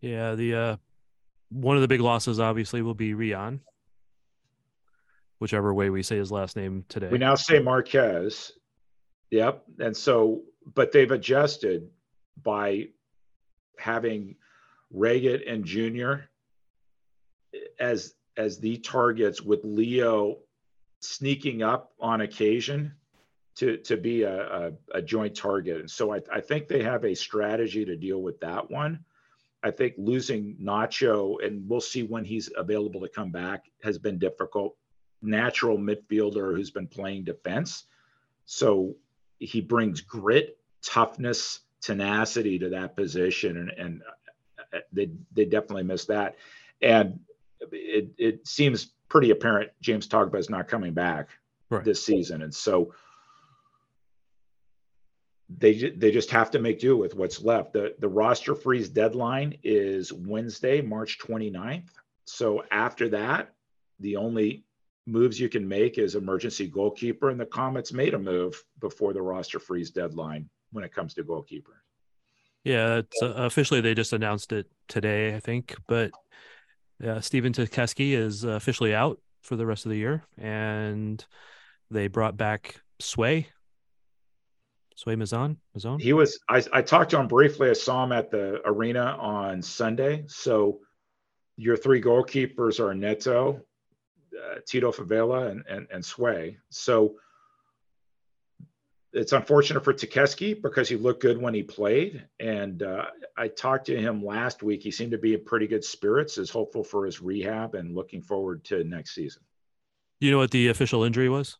Yeah, 0.00 0.34
the 0.34 0.54
uh 0.54 0.76
one 1.50 1.76
of 1.76 1.82
the 1.82 1.88
big 1.88 2.00
losses 2.00 2.40
obviously 2.40 2.80
will 2.80 2.94
be 2.94 3.12
Rian, 3.12 3.60
whichever 5.38 5.74
way 5.74 5.90
we 5.90 6.02
say 6.02 6.16
his 6.16 6.30
last 6.30 6.56
name 6.56 6.84
today. 6.88 7.08
We 7.08 7.18
now 7.18 7.34
say 7.34 7.58
Marquez. 7.58 8.52
Yep. 9.30 9.64
And 9.78 9.96
so, 9.96 10.42
but 10.74 10.92
they've 10.92 11.10
adjusted 11.10 11.88
by 12.42 12.88
having 13.78 14.36
Reget 14.94 15.50
and 15.50 15.64
Junior 15.64 16.28
as 17.78 18.14
as 18.36 18.58
the 18.58 18.78
targets 18.78 19.42
with 19.42 19.60
Leo 19.64 20.38
sneaking 21.00 21.62
up 21.62 21.92
on 22.00 22.20
occasion 22.20 22.94
to 23.56 23.76
to 23.78 23.96
be 23.96 24.22
a, 24.22 24.40
a, 24.40 24.72
a 24.94 25.02
joint 25.02 25.34
target. 25.36 25.78
And 25.78 25.90
so 25.90 26.14
I, 26.14 26.20
I 26.32 26.40
think 26.40 26.68
they 26.68 26.82
have 26.82 27.04
a 27.04 27.14
strategy 27.14 27.84
to 27.84 27.96
deal 27.96 28.22
with 28.22 28.40
that 28.40 28.70
one. 28.70 29.04
I 29.62 29.70
think 29.70 29.94
losing 29.98 30.56
Nacho, 30.56 31.44
and 31.44 31.68
we'll 31.68 31.80
see 31.82 32.02
when 32.02 32.24
he's 32.24 32.50
available 32.56 33.00
to 33.02 33.08
come 33.08 33.30
back, 33.30 33.66
has 33.82 33.98
been 33.98 34.18
difficult. 34.18 34.76
Natural 35.20 35.76
midfielder 35.76 36.56
who's 36.56 36.70
been 36.70 36.86
playing 36.86 37.24
defense. 37.24 37.84
So 38.46 38.94
he 39.38 39.60
brings 39.60 40.00
grit, 40.00 40.58
toughness, 40.82 41.60
tenacity 41.82 42.58
to 42.58 42.70
that 42.70 42.96
position. 42.96 43.58
And, 43.58 43.70
and 43.70 44.02
uh, 44.72 44.78
they, 44.92 45.10
they 45.34 45.44
definitely 45.44 45.82
miss 45.82 46.06
that. 46.06 46.36
And 46.80 47.20
it, 47.70 48.08
it 48.16 48.48
seems 48.48 48.92
pretty 49.08 49.30
apparent 49.30 49.70
James 49.82 50.08
Togba 50.08 50.38
is 50.38 50.48
not 50.48 50.68
coming 50.68 50.94
back 50.94 51.28
right. 51.68 51.84
this 51.84 52.04
season. 52.04 52.40
And 52.40 52.54
so 52.54 52.94
they 55.58 55.90
they 55.90 56.10
just 56.12 56.30
have 56.30 56.50
to 56.52 56.60
make 56.60 56.78
do 56.78 56.96
with 56.96 57.14
what's 57.14 57.42
left. 57.42 57.72
The 57.72 57.94
the 57.98 58.08
roster 58.08 58.54
freeze 58.54 58.88
deadline 58.88 59.58
is 59.62 60.12
Wednesday, 60.12 60.80
March 60.80 61.18
29th. 61.18 61.88
So 62.24 62.64
after 62.70 63.08
that, 63.10 63.52
the 63.98 64.16
only 64.16 64.64
moves 65.06 65.40
you 65.40 65.48
can 65.48 65.66
make 65.66 65.98
is 65.98 66.14
emergency 66.14 66.68
goalkeeper, 66.68 67.30
and 67.30 67.40
the 67.40 67.46
Comets 67.46 67.92
made 67.92 68.14
a 68.14 68.18
move 68.18 68.62
before 68.80 69.12
the 69.12 69.22
roster 69.22 69.58
freeze 69.58 69.90
deadline 69.90 70.48
when 70.70 70.84
it 70.84 70.94
comes 70.94 71.14
to 71.14 71.24
goalkeeper. 71.24 71.82
Yeah, 72.62 73.02
uh, 73.22 73.26
officially 73.26 73.80
they 73.80 73.94
just 73.94 74.12
announced 74.12 74.52
it 74.52 74.70
today, 74.86 75.34
I 75.34 75.40
think. 75.40 75.74
But 75.88 76.12
uh, 77.04 77.20
Stephen 77.20 77.52
Tchesky 77.52 78.12
is 78.12 78.44
officially 78.44 78.94
out 78.94 79.18
for 79.42 79.56
the 79.56 79.66
rest 79.66 79.86
of 79.86 79.90
the 79.90 79.98
year, 79.98 80.22
and 80.38 81.24
they 81.90 82.06
brought 82.06 82.36
back 82.36 82.76
Sway 83.00 83.48
Sway 85.00 85.16
Mazon. 85.16 85.56
Mazon. 85.74 85.98
He 85.98 86.12
was. 86.12 86.38
I, 86.46 86.62
I 86.74 86.82
talked 86.82 87.10
to 87.12 87.18
him 87.18 87.26
briefly. 87.26 87.70
I 87.70 87.72
saw 87.72 88.04
him 88.04 88.12
at 88.12 88.30
the 88.30 88.60
arena 88.66 89.16
on 89.18 89.62
Sunday. 89.62 90.24
So 90.26 90.80
your 91.56 91.78
three 91.78 92.02
goalkeepers 92.02 92.80
are 92.80 92.94
Neto, 92.94 93.62
uh, 94.36 94.56
Tito 94.66 94.92
Favela, 94.92 95.50
and, 95.50 95.64
and 95.66 95.86
and 95.90 96.04
Sway. 96.04 96.58
So 96.68 97.14
it's 99.14 99.32
unfortunate 99.32 99.82
for 99.82 99.94
Tchesky 99.94 100.60
because 100.60 100.86
he 100.86 100.96
looked 100.96 101.22
good 101.22 101.40
when 101.40 101.54
he 101.54 101.62
played. 101.62 102.26
And 102.38 102.82
uh, 102.82 103.06
I 103.38 103.48
talked 103.48 103.86
to 103.86 103.98
him 103.98 104.22
last 104.22 104.62
week. 104.62 104.82
He 104.82 104.90
seemed 104.90 105.12
to 105.12 105.18
be 105.18 105.32
in 105.32 105.44
pretty 105.46 105.66
good 105.66 105.82
spirits, 105.82 106.36
is 106.36 106.50
hopeful 106.50 106.84
for 106.84 107.06
his 107.06 107.22
rehab, 107.22 107.74
and 107.74 107.94
looking 107.94 108.20
forward 108.20 108.64
to 108.64 108.84
next 108.84 109.14
season. 109.14 109.42
You 110.20 110.30
know 110.30 110.38
what 110.38 110.50
the 110.50 110.68
official 110.68 111.04
injury 111.04 111.30
was? 111.30 111.56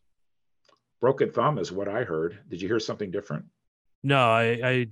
Broken 1.01 1.31
thumb 1.31 1.57
is 1.57 1.71
what 1.71 1.89
I 1.89 2.03
heard. 2.03 2.39
Did 2.47 2.61
you 2.61 2.67
hear 2.67 2.79
something 2.79 3.11
different? 3.11 3.45
No, 4.03 4.17
I, 4.17 4.43
I 4.63 4.87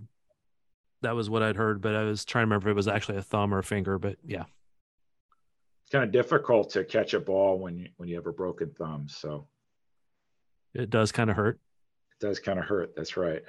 that 1.01 1.15
was 1.15 1.29
what 1.29 1.43
I'd 1.43 1.55
heard, 1.55 1.81
but 1.81 1.95
I 1.95 2.03
was 2.03 2.25
trying 2.25 2.41
to 2.41 2.47
remember 2.47 2.69
if 2.69 2.73
it 2.73 2.75
was 2.75 2.87
actually 2.87 3.17
a 3.17 3.21
thumb 3.21 3.53
or 3.53 3.59
a 3.59 3.63
finger. 3.63 3.97
But 3.97 4.17
yeah, 4.25 4.43
it's 5.83 5.91
kind 5.91 6.03
of 6.03 6.11
difficult 6.11 6.71
to 6.71 6.83
catch 6.83 7.13
a 7.13 7.19
ball 7.19 7.59
when 7.59 7.77
you 7.77 7.87
when 7.97 8.09
you 8.09 8.15
have 8.15 8.27
a 8.27 8.33
broken 8.33 8.71
thumb. 8.71 9.07
So 9.07 9.47
it 10.73 10.89
does 10.89 11.11
kind 11.11 11.29
of 11.29 11.35
hurt. 11.35 11.59
It 12.19 12.25
does 12.25 12.39
kind 12.39 12.59
of 12.59 12.65
hurt. 12.65 12.95
That's 12.95 13.15
right. 13.15 13.43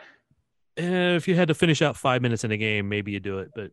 And 0.77 1.17
if 1.17 1.27
you 1.27 1.35
had 1.35 1.49
to 1.49 1.55
finish 1.55 1.83
out 1.83 1.97
five 1.97 2.23
minutes 2.23 2.45
in 2.45 2.53
a 2.53 2.57
game, 2.57 2.89
maybe 2.89 3.11
you 3.13 3.21
do 3.21 3.39
it. 3.41 3.51
But 3.55 3.73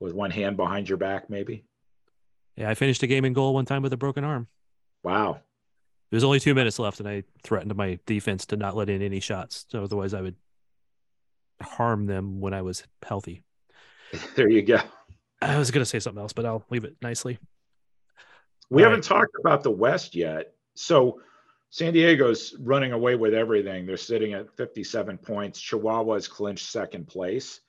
with 0.00 0.14
one 0.14 0.30
hand 0.30 0.56
behind 0.56 0.88
your 0.88 0.98
back, 0.98 1.28
maybe. 1.28 1.64
Yeah, 2.56 2.70
I 2.70 2.74
finished 2.74 3.02
a 3.02 3.06
game 3.06 3.24
in 3.24 3.34
goal 3.34 3.52
one 3.52 3.66
time 3.66 3.82
with 3.82 3.92
a 3.92 3.98
broken 3.98 4.24
arm. 4.24 4.48
Wow. 5.02 5.40
There's 6.10 6.24
only 6.24 6.40
two 6.40 6.54
minutes 6.54 6.78
left, 6.78 7.00
and 7.00 7.08
I 7.08 7.24
threatened 7.42 7.74
my 7.74 7.98
defense 8.06 8.46
to 8.46 8.56
not 8.56 8.76
let 8.76 8.88
in 8.88 9.02
any 9.02 9.20
shots. 9.20 9.66
So 9.68 9.82
otherwise, 9.82 10.14
I 10.14 10.20
would 10.20 10.36
harm 11.60 12.06
them 12.06 12.40
when 12.40 12.54
I 12.54 12.62
was 12.62 12.84
healthy. 13.02 13.42
There 14.36 14.48
you 14.48 14.62
go. 14.62 14.78
I 15.42 15.58
was 15.58 15.70
going 15.72 15.82
to 15.82 15.86
say 15.86 15.98
something 15.98 16.20
else, 16.20 16.32
but 16.32 16.46
I'll 16.46 16.64
leave 16.70 16.84
it 16.84 16.96
nicely. 17.02 17.38
We 18.70 18.82
All 18.82 18.90
haven't 18.90 19.10
right. 19.10 19.18
talked 19.18 19.36
about 19.40 19.62
the 19.62 19.70
West 19.70 20.14
yet. 20.14 20.54
So 20.74 21.20
San 21.70 21.92
Diego's 21.92 22.54
running 22.60 22.92
away 22.92 23.16
with 23.16 23.34
everything. 23.34 23.84
They're 23.84 23.96
sitting 23.96 24.32
at 24.32 24.56
57 24.56 25.18
points. 25.18 25.60
Chihuahua's 25.60 26.28
clinched 26.28 26.70
second 26.70 27.08
place 27.08 27.60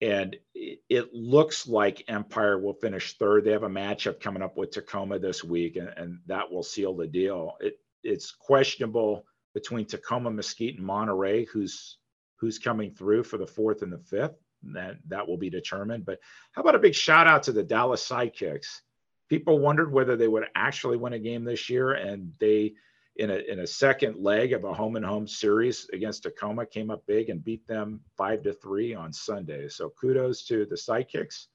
and 0.00 0.36
it 0.54 1.14
looks 1.14 1.66
like 1.66 2.04
Empire 2.08 2.58
will 2.58 2.74
finish 2.74 3.16
third. 3.16 3.44
They 3.44 3.52
have 3.52 3.62
a 3.62 3.68
matchup 3.68 4.20
coming 4.20 4.42
up 4.42 4.56
with 4.56 4.70
Tacoma 4.70 5.18
this 5.18 5.42
week, 5.42 5.76
and, 5.76 5.88
and 5.96 6.18
that 6.26 6.50
will 6.50 6.62
seal 6.62 6.94
the 6.94 7.06
deal. 7.06 7.56
It, 7.60 7.78
it's 8.02 8.30
questionable 8.30 9.24
between 9.54 9.86
Tacoma, 9.86 10.30
Mesquite, 10.30 10.78
and 10.78 10.86
Monterrey 10.86 11.46
who's 11.48 11.98
who's 12.38 12.58
coming 12.58 12.90
through 12.90 13.24
for 13.24 13.38
the 13.38 13.46
fourth 13.46 13.80
and 13.80 13.92
the 13.92 13.98
fifth. 13.98 14.36
That 14.62 14.96
that 15.08 15.26
will 15.26 15.38
be 15.38 15.50
determined. 15.50 16.04
But 16.04 16.18
how 16.52 16.62
about 16.62 16.74
a 16.74 16.80
big 16.80 16.94
shout 16.94 17.26
out 17.26 17.44
to 17.44 17.52
the 17.52 17.62
Dallas 17.62 18.06
Sidekicks? 18.06 18.80
People 19.28 19.58
wondered 19.58 19.90
whether 19.90 20.16
they 20.16 20.28
would 20.28 20.44
actually 20.54 20.98
win 20.98 21.14
a 21.14 21.18
game 21.18 21.44
this 21.44 21.70
year, 21.70 21.92
and 21.92 22.32
they 22.38 22.74
in 23.18 23.30
a 23.30 23.36
in 23.50 23.60
a 23.60 23.66
second 23.66 24.16
leg 24.16 24.52
of 24.52 24.64
a 24.64 24.72
home 24.72 24.96
and 24.96 25.04
home 25.04 25.26
series 25.26 25.88
against 25.92 26.22
Tacoma 26.22 26.66
came 26.66 26.90
up 26.90 27.06
big 27.06 27.30
and 27.30 27.42
beat 27.42 27.66
them 27.66 28.00
five 28.16 28.42
to 28.42 28.52
three 28.52 28.94
on 28.94 29.12
Sunday. 29.12 29.68
So 29.68 29.90
kudos 30.00 30.44
to 30.46 30.66
the 30.66 30.74
sidekicks. 30.74 31.46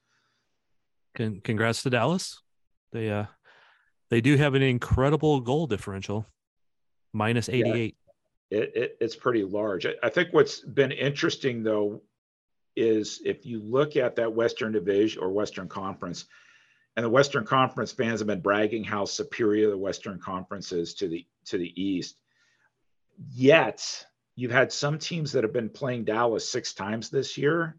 Con- 1.14 1.40
congrats 1.42 1.82
to 1.82 1.90
Dallas. 1.90 2.40
They 2.92 3.10
uh 3.10 3.26
they 4.10 4.20
do 4.20 4.36
have 4.36 4.54
an 4.54 4.62
incredible 4.62 5.40
goal 5.40 5.66
differential, 5.66 6.26
minus 7.12 7.48
eighty 7.48 7.70
eight. 7.70 7.96
Yeah, 8.50 8.58
it, 8.58 8.72
it, 8.74 8.96
it's 9.00 9.16
pretty 9.16 9.44
large. 9.44 9.86
I, 9.86 9.94
I 10.02 10.08
think 10.08 10.28
what's 10.32 10.60
been 10.60 10.92
interesting 10.92 11.62
though 11.62 12.02
is 12.74 13.20
if 13.24 13.46
you 13.46 13.60
look 13.62 13.96
at 13.96 14.16
that 14.16 14.32
Western 14.32 14.72
Division 14.72 15.22
or 15.22 15.30
Western 15.30 15.68
Conference, 15.68 16.26
and 16.96 17.04
the 17.04 17.10
Western 17.10 17.44
Conference 17.44 17.92
fans 17.92 18.20
have 18.20 18.26
been 18.26 18.40
bragging 18.40 18.84
how 18.84 19.04
superior 19.04 19.70
the 19.70 19.78
Western 19.78 20.18
Conference 20.18 20.72
is 20.72 20.94
to 20.94 21.08
the 21.08 21.26
to 21.46 21.58
the 21.58 21.82
East. 21.82 22.16
Yet 23.30 24.06
you've 24.36 24.52
had 24.52 24.72
some 24.72 24.98
teams 24.98 25.32
that 25.32 25.44
have 25.44 25.52
been 25.52 25.70
playing 25.70 26.04
Dallas 26.04 26.48
six 26.48 26.74
times 26.74 27.10
this 27.10 27.38
year, 27.38 27.76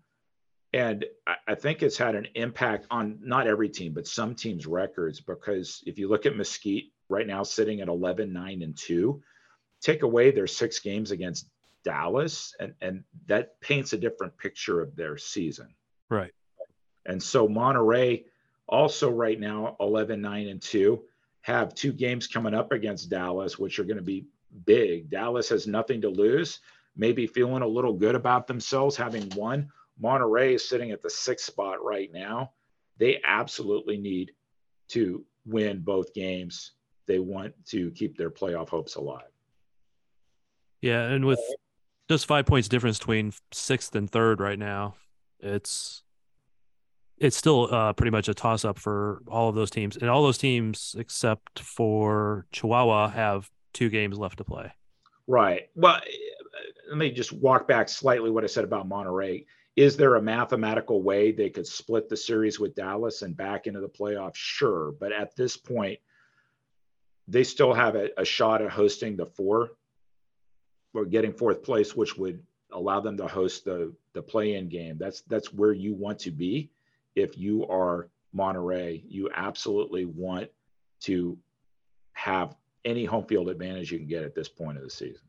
and 0.74 1.06
I, 1.28 1.36
I 1.50 1.56
think 1.56 1.84
it's 1.84 1.98
had 1.98 2.16
an 2.16 2.28
impact 2.36 2.88
on 2.90 3.20
not 3.22 3.48
every 3.48 3.70
team, 3.70 3.94
but 3.94 4.08
some 4.08 4.36
teams' 4.36 4.66
records. 4.66 5.22
Because 5.22 5.84
if 5.86 6.00
you 6.00 6.10
look 6.10 6.26
at 6.26 6.36
Mesquite 6.36 6.92
right 7.10 7.28
now, 7.28 7.44
sitting 7.44 7.82
at 7.82 7.88
11, 7.88 8.34
9, 8.34 8.62
and 8.64 8.76
two, 8.76 9.22
take 9.82 10.02
away 10.02 10.32
their 10.32 10.48
six 10.48 10.80
games 10.80 11.12
against 11.12 11.48
Dallas, 11.84 12.56
and 12.60 12.74
and 12.82 13.04
that 13.28 13.60
paints 13.62 13.94
a 13.94 13.98
different 13.98 14.38
picture 14.38 14.82
of 14.82 14.96
their 14.96 15.18
season. 15.18 15.76
Right. 16.10 16.32
And 17.06 17.22
so 17.22 17.48
Monterrey 17.48 18.24
also 18.68 19.10
right 19.10 19.40
now 19.40 19.76
11 19.80 20.22
9 20.22 20.48
and 20.48 20.62
2 20.62 21.04
have 21.42 21.76
two 21.76 21.92
games 21.92 22.28
coming 22.28 22.54
up 22.54 22.72
against 22.72 23.10
dallas 23.10 23.60
which 23.60 23.78
are 23.80 23.84
going 23.84 23.98
to 23.98 24.04
be 24.04 24.26
big. 24.66 25.10
Dallas 25.10 25.50
has 25.50 25.68
nothing 25.68 26.02
to 26.02 26.10
lose 26.10 26.60
maybe 26.96 27.28
feeling 27.28 27.64
a 27.64 27.68
little 27.68 27.94
good 27.94 28.16
about 28.16 28.48
themselves 28.48 28.96
having 28.96 29.30
won. 29.36 29.70
Monterrey 30.02 30.56
is 30.56 30.68
sitting 30.68 30.92
at 30.92 31.02
the 31.02 31.10
sixth 31.10 31.46
spot 31.46 31.84
right 31.84 32.12
now. 32.12 32.52
They 32.98 33.20
absolutely 33.24 33.98
need 33.98 34.32
to 34.90 35.26
win 35.46 35.80
both 35.82 36.14
games. 36.14 36.72
They 37.08 37.20
want 37.20 37.54
to 37.68 37.92
keep 37.92 38.18
their 38.18 38.30
playoff 38.30 38.70
hopes 38.70 38.96
alive. 38.96 39.24
Yeah 40.82 41.04
and 41.04 41.26
with 41.26 41.40
just 42.10 42.26
five 42.26 42.46
points 42.46 42.68
difference 42.68 43.00
between 43.00 43.34
sixth 43.52 43.96
and 43.96 44.10
third 44.10 44.40
right 44.40 44.60
now 44.60 44.96
it's 45.40 46.03
it's 47.24 47.38
still 47.38 47.74
uh, 47.74 47.94
pretty 47.94 48.12
much 48.12 48.28
a 48.28 48.34
toss 48.34 48.66
up 48.66 48.78
for 48.78 49.22
all 49.30 49.48
of 49.48 49.56
those 49.56 49.72
teams, 49.72 49.96
and 49.96 50.10
all 50.10 50.22
those 50.24 50.38
teams 50.38 50.94
except 51.00 51.60
for 51.60 52.46
Chihuahua 52.52 53.10
have 53.10 53.50
two 53.72 53.90
games 53.90 54.20
left 54.20 54.38
to 54.40 54.44
play. 54.44 54.74
Right. 55.26 55.70
Well, 55.74 56.02
let 56.90 56.98
me 56.98 57.12
just 57.12 57.32
walk 57.32 57.66
back 57.66 57.88
slightly 57.88 58.30
what 58.30 58.44
I 58.44 58.48
said 58.48 58.66
about 58.66 58.90
Monterrey. 58.90 59.46
Is 59.78 59.96
there 59.96 60.16
a 60.16 60.22
mathematical 60.22 61.02
way 61.02 61.32
they 61.32 61.50
could 61.50 61.66
split 61.66 62.10
the 62.10 62.18
series 62.18 62.60
with 62.60 62.76
Dallas 62.76 63.22
and 63.22 63.36
back 63.36 63.68
into 63.68 63.80
the 63.80 63.88
playoffs? 63.88 64.36
Sure, 64.36 64.92
but 65.00 65.14
at 65.14 65.36
this 65.36 65.56
point, 65.56 66.00
they 67.30 67.46
still 67.46 67.74
have 67.74 67.96
a, 67.96 68.10
a 68.18 68.26
shot 68.26 68.62
at 68.62 68.70
hosting 68.70 69.16
the 69.16 69.26
four 69.26 69.72
or 70.94 71.06
getting 71.06 71.32
fourth 71.32 71.64
place, 71.64 71.96
which 71.96 72.18
would 72.18 72.44
allow 72.74 73.00
them 73.00 73.16
to 73.16 73.28
host 73.28 73.64
the 73.64 73.94
the 74.12 74.22
play-in 74.22 74.68
game. 74.68 74.98
That's 75.00 75.22
that's 75.22 75.54
where 75.54 75.72
you 75.72 75.96
want 75.96 76.20
to 76.20 76.32
be 76.32 76.70
if 77.16 77.38
you 77.38 77.68
are 77.68 78.10
Monterrey, 78.36 79.04
you 79.08 79.30
absolutely 79.36 80.06
want 80.06 80.50
to 81.02 81.38
have 82.14 82.56
any 82.86 83.06
home 83.06 83.26
field 83.26 83.50
advantage 83.50 83.92
you 83.92 84.00
can 84.00 84.08
get 84.08 84.24
at 84.24 84.36
this 84.36 84.50
point 84.50 84.78
of 84.78 84.84
the 84.84 84.90
season. 84.90 85.22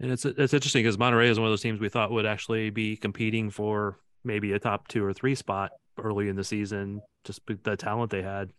And 0.00 0.10
it's 0.10 0.24
it's 0.24 0.54
interesting 0.54 0.82
because 0.82 0.96
Monterrey 0.96 1.28
is 1.28 1.38
one 1.38 1.46
of 1.46 1.52
those 1.52 1.60
teams 1.60 1.78
we 1.78 1.88
thought 1.88 2.10
would 2.10 2.26
actually 2.26 2.70
be 2.70 2.96
competing 2.96 3.50
for 3.50 3.98
maybe 4.24 4.52
a 4.52 4.58
top 4.58 4.88
two 4.88 5.04
or 5.04 5.12
three 5.12 5.34
spot 5.34 5.72
early 5.98 6.28
in 6.28 6.36
the 6.36 6.44
season, 6.44 7.00
just 7.24 7.40
the 7.62 7.76
talent 7.76 8.10
they 8.10 8.22
had. 8.22 8.50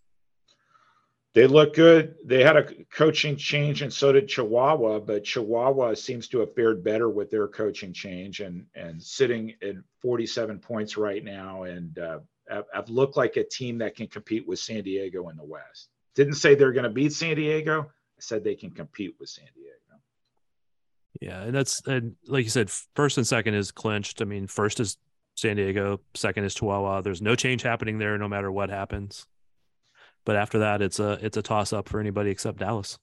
They 1.34 1.48
look 1.48 1.74
good. 1.74 2.16
They 2.24 2.44
had 2.44 2.58
a 2.58 2.86
coaching 2.86 3.36
change, 3.36 3.82
and 3.82 3.92
so 3.92 4.12
did 4.12 4.28
Chihuahua. 4.28 5.00
But 5.00 5.24
Chihuahua 5.24 5.96
seems 5.96 6.28
to 6.30 6.40
have 6.40 6.54
fared 6.54 6.84
better 6.84 7.10
with 7.10 7.32
their 7.32 7.48
coaching 7.48 7.92
change, 7.92 8.40
and 8.40 8.66
and 8.76 9.02
sitting 9.02 9.56
at 9.64 9.76
47 10.02 10.60
points 10.60 10.96
right 10.96 11.24
now, 11.24 11.64
and 11.64 11.98
uh, 11.98 12.20
have 12.48 12.90
looked 12.90 13.18
like 13.18 13.36
a 13.38 13.44
team 13.44 13.80
that 13.80 13.96
can 13.96 14.08
compete 14.08 14.48
with 14.48 14.60
San 14.60 14.84
Diego 14.84 15.30
in 15.30 15.38
the 15.38 15.44
West. 15.44 15.90
Didn't 16.14 16.36
say 16.36 16.54
they're 16.54 16.72
going 16.72 16.84
to 16.84 16.90
beat 16.90 17.14
San 17.14 17.36
Diego. 17.36 17.82
I 17.82 18.22
said 18.22 18.44
they 18.44 18.56
can 18.56 18.70
compete 18.70 19.16
with 19.20 19.30
San 19.30 19.48
Diego. 19.56 19.74
Yeah, 21.20 21.42
and 21.42 21.56
that's 21.56 21.82
and 21.88 22.16
like 22.28 22.44
you 22.44 22.50
said, 22.50 22.70
first 22.96 23.18
and 23.18 23.26
second 23.26 23.56
is 23.56 23.72
clinched. 23.72 24.22
I 24.22 24.26
mean, 24.26 24.46
first 24.46 24.80
is 24.80 24.98
San 25.36 25.56
Diego, 25.56 26.00
second 26.14 26.44
is 26.44 26.54
Chihuahua. 26.54 27.02
There's 27.02 27.22
no 27.22 27.36
change 27.36 27.64
happening 27.64 27.98
there, 27.98 28.18
no 28.20 28.28
matter 28.28 28.52
what 28.52 28.70
happens. 28.70 29.26
But 30.26 30.36
after 30.36 30.60
that, 30.60 30.82
it's 30.82 31.00
a 31.00 31.20
it's 31.22 31.38
a 31.38 31.42
toss 31.42 31.74
up 31.74 31.90
for 31.90 32.00
anybody 32.00 32.30
except 32.30 32.60
Dallas. 32.60 32.98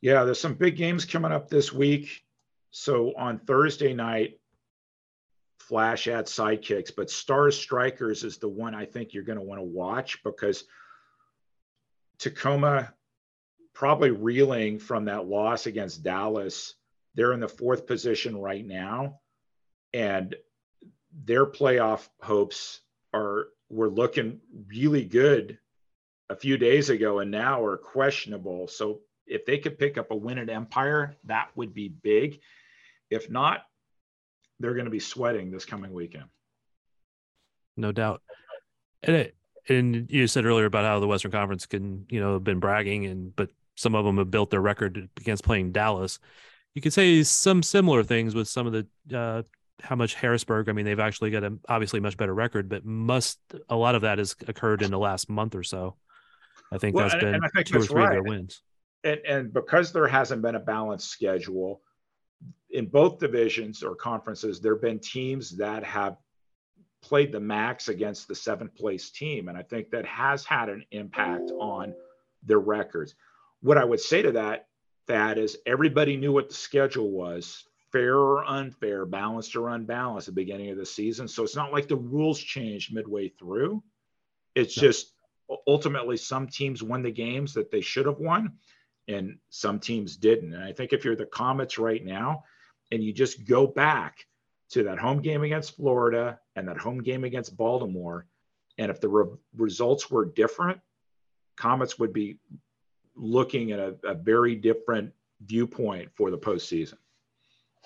Yeah, 0.00 0.24
there's 0.24 0.40
some 0.40 0.54
big 0.54 0.76
games 0.76 1.04
coming 1.04 1.32
up 1.32 1.48
this 1.48 1.72
week. 1.72 2.24
So 2.70 3.14
on 3.16 3.38
Thursday 3.38 3.94
night, 3.94 4.38
Flash 5.60 6.08
at 6.08 6.26
sidekicks, 6.26 6.92
but 6.94 7.08
Stars 7.08 7.58
Strikers 7.58 8.22
is 8.22 8.36
the 8.36 8.48
one 8.48 8.74
I 8.74 8.84
think 8.84 9.14
you're 9.14 9.24
going 9.24 9.38
to 9.38 9.44
want 9.44 9.60
to 9.60 9.64
watch 9.64 10.22
because 10.22 10.64
Tacoma 12.18 12.92
probably 13.72 14.10
reeling 14.10 14.78
from 14.78 15.06
that 15.06 15.26
loss 15.26 15.66
against 15.66 16.02
Dallas. 16.02 16.74
They're 17.14 17.32
in 17.32 17.40
the 17.40 17.48
fourth 17.48 17.86
position 17.86 18.36
right 18.36 18.64
now, 18.66 19.20
and 19.94 20.34
their 21.24 21.46
playoff 21.46 22.08
hopes 22.20 22.80
are 23.14 23.46
were 23.74 23.90
looking 23.90 24.40
really 24.68 25.04
good 25.04 25.58
a 26.30 26.36
few 26.36 26.56
days 26.56 26.90
ago, 26.90 27.18
and 27.18 27.30
now 27.30 27.62
are 27.62 27.76
questionable. 27.76 28.68
So 28.68 29.00
if 29.26 29.44
they 29.44 29.58
could 29.58 29.78
pick 29.78 29.98
up 29.98 30.10
a 30.10 30.16
win 30.16 30.38
at 30.38 30.48
Empire, 30.48 31.16
that 31.24 31.50
would 31.56 31.74
be 31.74 31.88
big. 31.88 32.40
If 33.10 33.30
not, 33.30 33.62
they're 34.60 34.74
going 34.74 34.86
to 34.86 34.90
be 34.90 35.00
sweating 35.00 35.50
this 35.50 35.64
coming 35.64 35.92
weekend. 35.92 36.26
No 37.76 37.90
doubt. 37.90 38.22
And 39.02 39.16
it, 39.16 39.36
and 39.68 40.10
you 40.10 40.26
said 40.26 40.44
earlier 40.44 40.66
about 40.66 40.84
how 40.84 41.00
the 41.00 41.08
Western 41.08 41.32
Conference 41.32 41.66
can, 41.66 42.06
you 42.08 42.20
know, 42.20 42.34
have 42.34 42.44
been 42.44 42.60
bragging 42.60 43.06
and 43.06 43.34
but 43.34 43.50
some 43.76 43.94
of 43.94 44.04
them 44.04 44.18
have 44.18 44.30
built 44.30 44.50
their 44.50 44.60
record 44.60 45.08
against 45.16 45.42
playing 45.42 45.72
Dallas. 45.72 46.20
You 46.74 46.82
could 46.82 46.92
say 46.92 47.22
some 47.24 47.62
similar 47.62 48.04
things 48.04 48.34
with 48.34 48.46
some 48.46 48.66
of 48.66 48.72
the 48.72 49.16
uh, 49.16 49.42
how 49.82 49.96
much 49.96 50.14
Harrisburg. 50.14 50.68
I 50.68 50.72
mean, 50.72 50.84
they've 50.84 51.00
actually 51.00 51.30
got 51.30 51.44
a 51.44 51.56
obviously 51.68 52.00
much 52.00 52.16
better 52.16 52.34
record, 52.34 52.68
but 52.68 52.84
must 52.84 53.38
a 53.68 53.76
lot 53.76 53.94
of 53.94 54.02
that 54.02 54.18
has 54.18 54.34
occurred 54.46 54.82
in 54.82 54.90
the 54.90 54.98
last 54.98 55.28
month 55.28 55.54
or 55.54 55.62
so. 55.62 55.96
I 56.72 56.78
think 56.78 56.94
well, 56.94 57.04
that's 57.04 57.14
and, 57.14 57.20
been 57.20 57.34
and 57.34 57.52
think 57.54 57.66
two 57.66 57.78
or 57.78 57.82
three 57.82 58.02
right. 58.02 58.16
of 58.16 58.24
their 58.24 58.32
wins. 58.32 58.62
And, 59.02 59.20
and 59.28 59.52
because 59.52 59.92
there 59.92 60.06
hasn't 60.06 60.42
been 60.42 60.54
a 60.54 60.60
balanced 60.60 61.10
schedule 61.10 61.82
in 62.70 62.86
both 62.86 63.18
divisions 63.18 63.82
or 63.82 63.94
conferences, 63.94 64.60
there 64.60 64.74
have 64.74 64.82
been 64.82 64.98
teams 64.98 65.56
that 65.58 65.84
have 65.84 66.16
played 67.02 67.32
the 67.32 67.40
max 67.40 67.88
against 67.88 68.28
the 68.28 68.34
seventh 68.34 68.74
place 68.74 69.10
team, 69.10 69.48
and 69.48 69.58
I 69.58 69.62
think 69.62 69.90
that 69.90 70.06
has 70.06 70.44
had 70.44 70.70
an 70.70 70.84
impact 70.90 71.50
on 71.50 71.94
their 72.42 72.58
records 72.58 73.14
what 73.64 73.78
I 73.78 73.84
would 73.84 74.00
say 74.00 74.20
to 74.20 74.32
that, 74.32 74.66
that 75.06 75.38
is 75.38 75.56
everybody 75.64 76.18
knew 76.18 76.32
what 76.32 76.50
the 76.50 76.54
schedule 76.54 77.10
was, 77.10 77.64
fair 77.94 78.16
or 78.16 78.44
unfair, 78.44 79.06
balanced 79.06 79.54
or 79.54 79.68
unbalanced 79.68 80.26
at 80.26 80.34
the 80.34 80.42
beginning 80.42 80.70
of 80.70 80.76
the 80.76 80.84
season. 80.84 81.28
So 81.28 81.44
it's 81.44 81.54
not 81.54 81.72
like 81.72 81.86
the 81.86 81.94
rules 81.94 82.40
changed 82.40 82.92
midway 82.92 83.28
through. 83.28 83.84
It's 84.56 84.76
no. 84.76 84.80
just 84.80 85.12
ultimately 85.68 86.16
some 86.16 86.48
teams 86.48 86.82
won 86.82 87.02
the 87.02 87.12
games 87.12 87.54
that 87.54 87.70
they 87.70 87.80
should 87.80 88.06
have 88.06 88.18
won 88.18 88.54
and 89.06 89.38
some 89.48 89.78
teams 89.78 90.16
didn't. 90.16 90.54
And 90.54 90.64
I 90.64 90.72
think 90.72 90.92
if 90.92 91.04
you're 91.04 91.14
the 91.14 91.26
Comets 91.26 91.78
right 91.78 92.04
now 92.04 92.42
and 92.90 93.00
you 93.00 93.12
just 93.12 93.44
go 93.44 93.64
back 93.64 94.26
to 94.70 94.82
that 94.82 94.98
home 94.98 95.22
game 95.22 95.44
against 95.44 95.76
Florida 95.76 96.40
and 96.56 96.66
that 96.66 96.78
home 96.78 97.00
game 97.00 97.22
against 97.22 97.56
Baltimore, 97.56 98.26
and 98.76 98.90
if 98.90 99.00
the 99.00 99.08
re- 99.08 99.36
results 99.56 100.10
were 100.10 100.24
different, 100.24 100.80
Comets 101.56 101.96
would 102.00 102.12
be 102.12 102.38
looking 103.14 103.70
at 103.70 103.78
a, 103.78 103.94
a 104.02 104.14
very 104.14 104.56
different 104.56 105.12
viewpoint 105.46 106.10
for 106.16 106.32
the 106.32 106.38
postseason. 106.38 106.96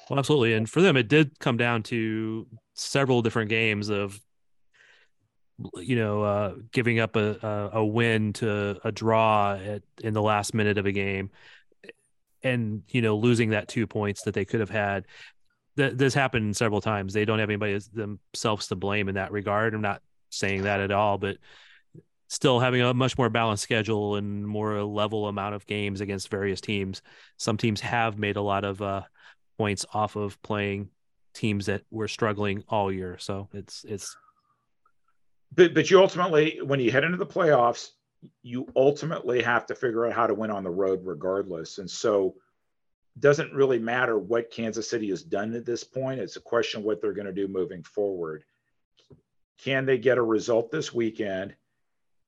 Well, 0.09 0.19
absolutely. 0.19 0.55
And 0.55 0.69
for 0.69 0.81
them, 0.81 0.97
it 0.97 1.09
did 1.09 1.39
come 1.39 1.57
down 1.57 1.83
to 1.85 2.47
several 2.75 3.23
different 3.23 3.51
games 3.51 3.89
of, 3.89 4.19
you 5.77 5.97
know, 5.97 6.23
uh, 6.23 6.55
giving 6.73 6.99
up 6.99 7.17
a, 7.17 7.37
a, 7.43 7.79
a, 7.81 7.85
win 7.85 8.33
to 8.35 8.79
a 8.85 8.93
draw 8.93 9.55
at, 9.55 9.83
in 10.03 10.15
the 10.15 10.23
last 10.23 10.55
minute 10.55 10.79
of 10.79 10.87
a 10.87 10.93
game 10.93 11.31
and, 12.43 12.83
you 12.89 13.03
know, 13.03 13.17
losing 13.17 13.51
that 13.51 13.69
two 13.69 13.87
points 13.87 14.23
that 14.23 14.35
they 14.35 14.45
could 14.45 14.61
have 14.61 14.71
had. 14.71 15.05
That 15.77 15.99
this 15.99 16.15
happened 16.15 16.57
several 16.57 16.81
times. 16.81 17.13
They 17.13 17.25
don't 17.25 17.41
have 17.41 17.51
anybody 17.51 17.79
themselves 17.93 18.69
to 18.69 18.77
blame 18.77 19.09
in 19.09 19.17
that 19.17 19.33
regard. 19.33 19.75
I'm 19.75 19.83
not 19.83 20.03
saying 20.31 20.63
that 20.63 20.81
at 20.81 20.91
all, 20.91 21.19
but 21.19 21.39
still 22.29 22.61
having 22.61 22.83
a 22.83 22.95
much 22.95 23.19
more 23.19 23.31
balanced 23.31 23.63
schedule 23.63 24.17
and 24.17 24.47
more 24.47 24.83
level 24.85 25.29
amount 25.29 25.55
of 25.55 25.67
games 25.67 26.01
against 26.01 26.31
various 26.31 26.61
teams. 26.61 27.03
Some 27.37 27.57
teams 27.57 27.81
have 27.81 28.19
made 28.19 28.37
a 28.37 28.43
lot 28.43 28.65
of 28.65 28.81
uh, 28.81 29.03
points 29.59 29.85
off 29.93 30.17
of 30.17 30.41
playing 30.43 30.89
teams 31.35 31.67
that 31.67 31.83
were 31.91 32.09
struggling 32.09 32.65
all 32.69 32.91
year. 32.91 33.19
So 33.19 33.49
it's 33.53 33.85
it's. 33.85 34.17
But 35.55 35.75
but 35.75 35.91
you 35.91 36.01
ultimately, 36.01 36.61
when 36.63 36.81
you 36.81 36.91
head 36.91 37.05
into 37.05 37.19
the 37.19 37.27
playoffs, 37.27 37.89
you 38.43 38.67
ultimately 38.75 39.43
have 39.43 39.67
to 39.67 39.75
figure 39.75 40.07
out 40.07 40.13
how 40.13 40.27
to 40.27 40.35
win 40.35 40.51
on 40.51 40.65
the 40.65 40.71
road, 40.71 41.01
regardless. 41.03 41.79
And 41.79 41.91
so, 41.91 42.35
doesn't 43.19 43.53
really 43.53 43.79
matter 43.79 44.19
what 44.19 44.51
Kansas 44.51 44.89
City 44.89 45.11
has 45.11 45.23
done 45.23 45.55
at 45.55 45.67
this 45.67 45.85
point. 45.85 46.21
It's 46.21 46.37
a 46.37 46.41
question 46.41 46.81
of 46.81 46.87
what 46.87 47.01
they're 47.01 47.13
going 47.13 47.27
to 47.27 47.33
do 47.33 47.49
moving 47.49 47.83
forward. 47.83 48.45
Can 49.59 49.87
they 49.87 49.99
get 49.99 50.19
a 50.19 50.23
result 50.23 50.71
this 50.71 50.95
weekend? 50.95 51.55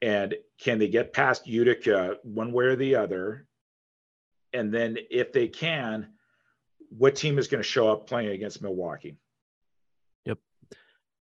and 0.03 0.35
can 0.59 0.79
they 0.79 0.89
get 0.89 1.13
past 1.13 1.47
Utica 1.47 2.17
one 2.23 2.53
way 2.53 2.67
or 2.67 2.77
the 2.77 2.97
other? 2.97 3.47
And 4.53 4.73
then 4.73 4.99
if 5.11 5.33
they 5.33 5.49
can, 5.49 6.09
what 6.97 7.17
team 7.17 7.39
is 7.39 7.49
going 7.49 7.63
to 7.63 7.69
show 7.69 7.91
up 7.91 8.07
playing 8.07 8.31
against 8.31 8.63
Milwaukee? 8.63 9.17
Yep, 10.25 10.39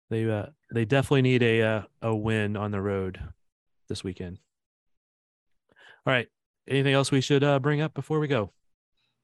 they 0.09 0.29
uh, 0.29 0.47
they 0.73 0.85
definitely 0.85 1.23
need 1.23 1.43
a 1.43 1.61
uh, 1.61 1.81
a 2.01 2.15
win 2.15 2.57
on 2.57 2.71
the 2.71 2.81
road 2.81 3.19
this 3.89 4.03
weekend. 4.03 4.39
All 6.05 6.13
right, 6.13 6.27
anything 6.67 6.93
else 6.93 7.11
we 7.11 7.21
should 7.21 7.43
uh, 7.43 7.59
bring 7.59 7.81
up 7.81 7.93
before 7.93 8.19
we 8.19 8.27
go? 8.27 8.51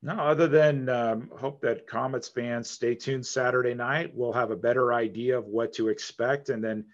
No, 0.01 0.13
other 0.13 0.47
than 0.47 0.87
um, 0.87 1.29
hope 1.37 1.61
that 1.61 1.85
Comets 1.85 2.29
fans 2.29 2.69
stay 2.69 2.95
tuned 2.95 3.25
Saturday 3.25 3.73
night. 3.73 4.11
We'll 4.15 4.31
have 4.31 4.51
a 4.51 4.55
better 4.55 4.93
idea 4.93 5.37
of 5.37 5.45
what 5.45 5.73
to 5.73 5.89
expect, 5.89 6.49
and 6.49 6.63
then 6.63 6.85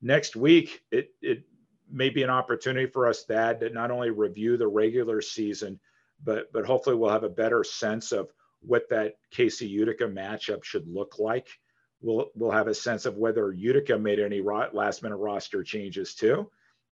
next 0.00 0.34
week 0.34 0.82
it 0.90 1.10
it 1.20 1.44
may 1.90 2.08
be 2.08 2.22
an 2.22 2.30
opportunity 2.30 2.86
for 2.86 3.06
us, 3.06 3.24
Thad, 3.24 3.60
to 3.60 3.68
not 3.68 3.90
only 3.90 4.10
review 4.10 4.56
the 4.56 4.66
regular 4.66 5.20
season, 5.20 5.78
but 6.24 6.50
but 6.52 6.64
hopefully 6.64 6.96
we'll 6.96 7.10
have 7.10 7.24
a 7.24 7.28
better 7.28 7.62
sense 7.64 8.12
of 8.12 8.30
what 8.66 8.88
that 8.90 9.14
KC 9.34 9.68
Utica 9.68 10.04
matchup 10.04 10.64
should 10.64 10.86
look 10.88 11.18
like. 11.18 11.48
We'll 12.00 12.30
we'll 12.34 12.50
have 12.50 12.68
a 12.68 12.74
sense 12.74 13.06
of 13.06 13.16
whether 13.16 13.52
Utica 13.52 13.98
made 13.98 14.20
any 14.20 14.40
last 14.40 15.02
minute 15.02 15.16
roster 15.16 15.62
changes 15.62 16.14
too, 16.14 16.50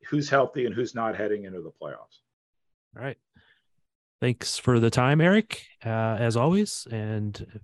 who's 0.09 0.29
healthy 0.29 0.67
and 0.67 0.75
who's 0.75 0.95
not 0.95 1.17
heading 1.17 1.45
into 1.45 1.63
the 1.63 1.73
playoffs. 1.83 2.21
All 2.97 3.03
right. 3.03 3.19
Thanks 4.21 4.59
for 4.59 4.79
the 4.79 4.91
time, 4.91 5.21
Erik, 5.21 5.65
uh, 5.85 5.89
as 5.89 6.37
always, 6.37 6.87
and 6.91 7.61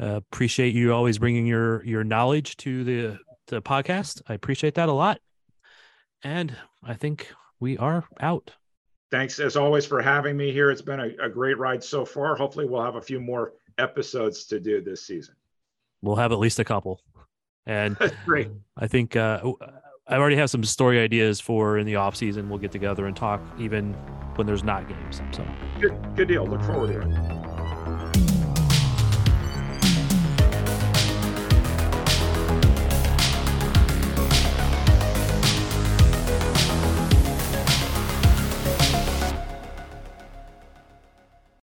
uh, 0.00 0.20
appreciate 0.30 0.74
you 0.74 0.92
always 0.92 1.18
bringing 1.18 1.46
your 1.46 1.84
your 1.84 2.04
knowledge 2.04 2.56
to 2.58 2.84
the 2.84 3.18
the 3.48 3.62
podcast. 3.62 4.22
I 4.28 4.34
appreciate 4.34 4.74
that 4.74 4.88
a 4.88 4.92
lot. 4.92 5.20
And 6.22 6.56
I 6.82 6.94
think 6.94 7.30
we 7.60 7.78
are 7.78 8.04
out. 8.20 8.52
Thanks 9.10 9.38
as 9.38 9.56
always 9.56 9.86
for 9.86 10.02
having 10.02 10.36
me 10.36 10.52
here. 10.52 10.70
It's 10.70 10.82
been 10.82 11.00
a, 11.00 11.10
a 11.22 11.28
great 11.28 11.58
ride 11.58 11.82
so 11.82 12.04
far. 12.04 12.34
Hopefully, 12.34 12.66
we'll 12.66 12.82
have 12.82 12.96
a 12.96 13.02
few 13.02 13.20
more 13.20 13.52
episodes 13.78 14.44
to 14.46 14.58
do 14.58 14.80
this 14.80 15.06
season. 15.06 15.34
We'll 16.02 16.16
have 16.16 16.32
at 16.32 16.38
least 16.38 16.58
a 16.58 16.64
couple. 16.64 17.00
And 17.66 17.96
great. 18.24 18.50
I 18.76 18.86
think 18.86 19.16
uh, 19.16 19.40
I 20.08 20.16
already 20.16 20.36
have 20.36 20.50
some 20.50 20.64
story 20.64 21.00
ideas 21.00 21.40
for 21.40 21.78
in 21.78 21.86
the 21.86 21.96
off 21.96 22.16
season. 22.16 22.48
We'll 22.48 22.58
get 22.58 22.72
together 22.72 23.06
and 23.06 23.16
talk 23.16 23.40
even 23.58 23.92
when 24.34 24.46
there's 24.46 24.64
not 24.64 24.88
games. 24.88 25.20
So 25.32 25.46
good, 25.80 26.16
good 26.16 26.28
deal. 26.28 26.46
Look 26.46 26.62
forward 26.62 26.92
to 26.92 27.00
it. 27.00 27.45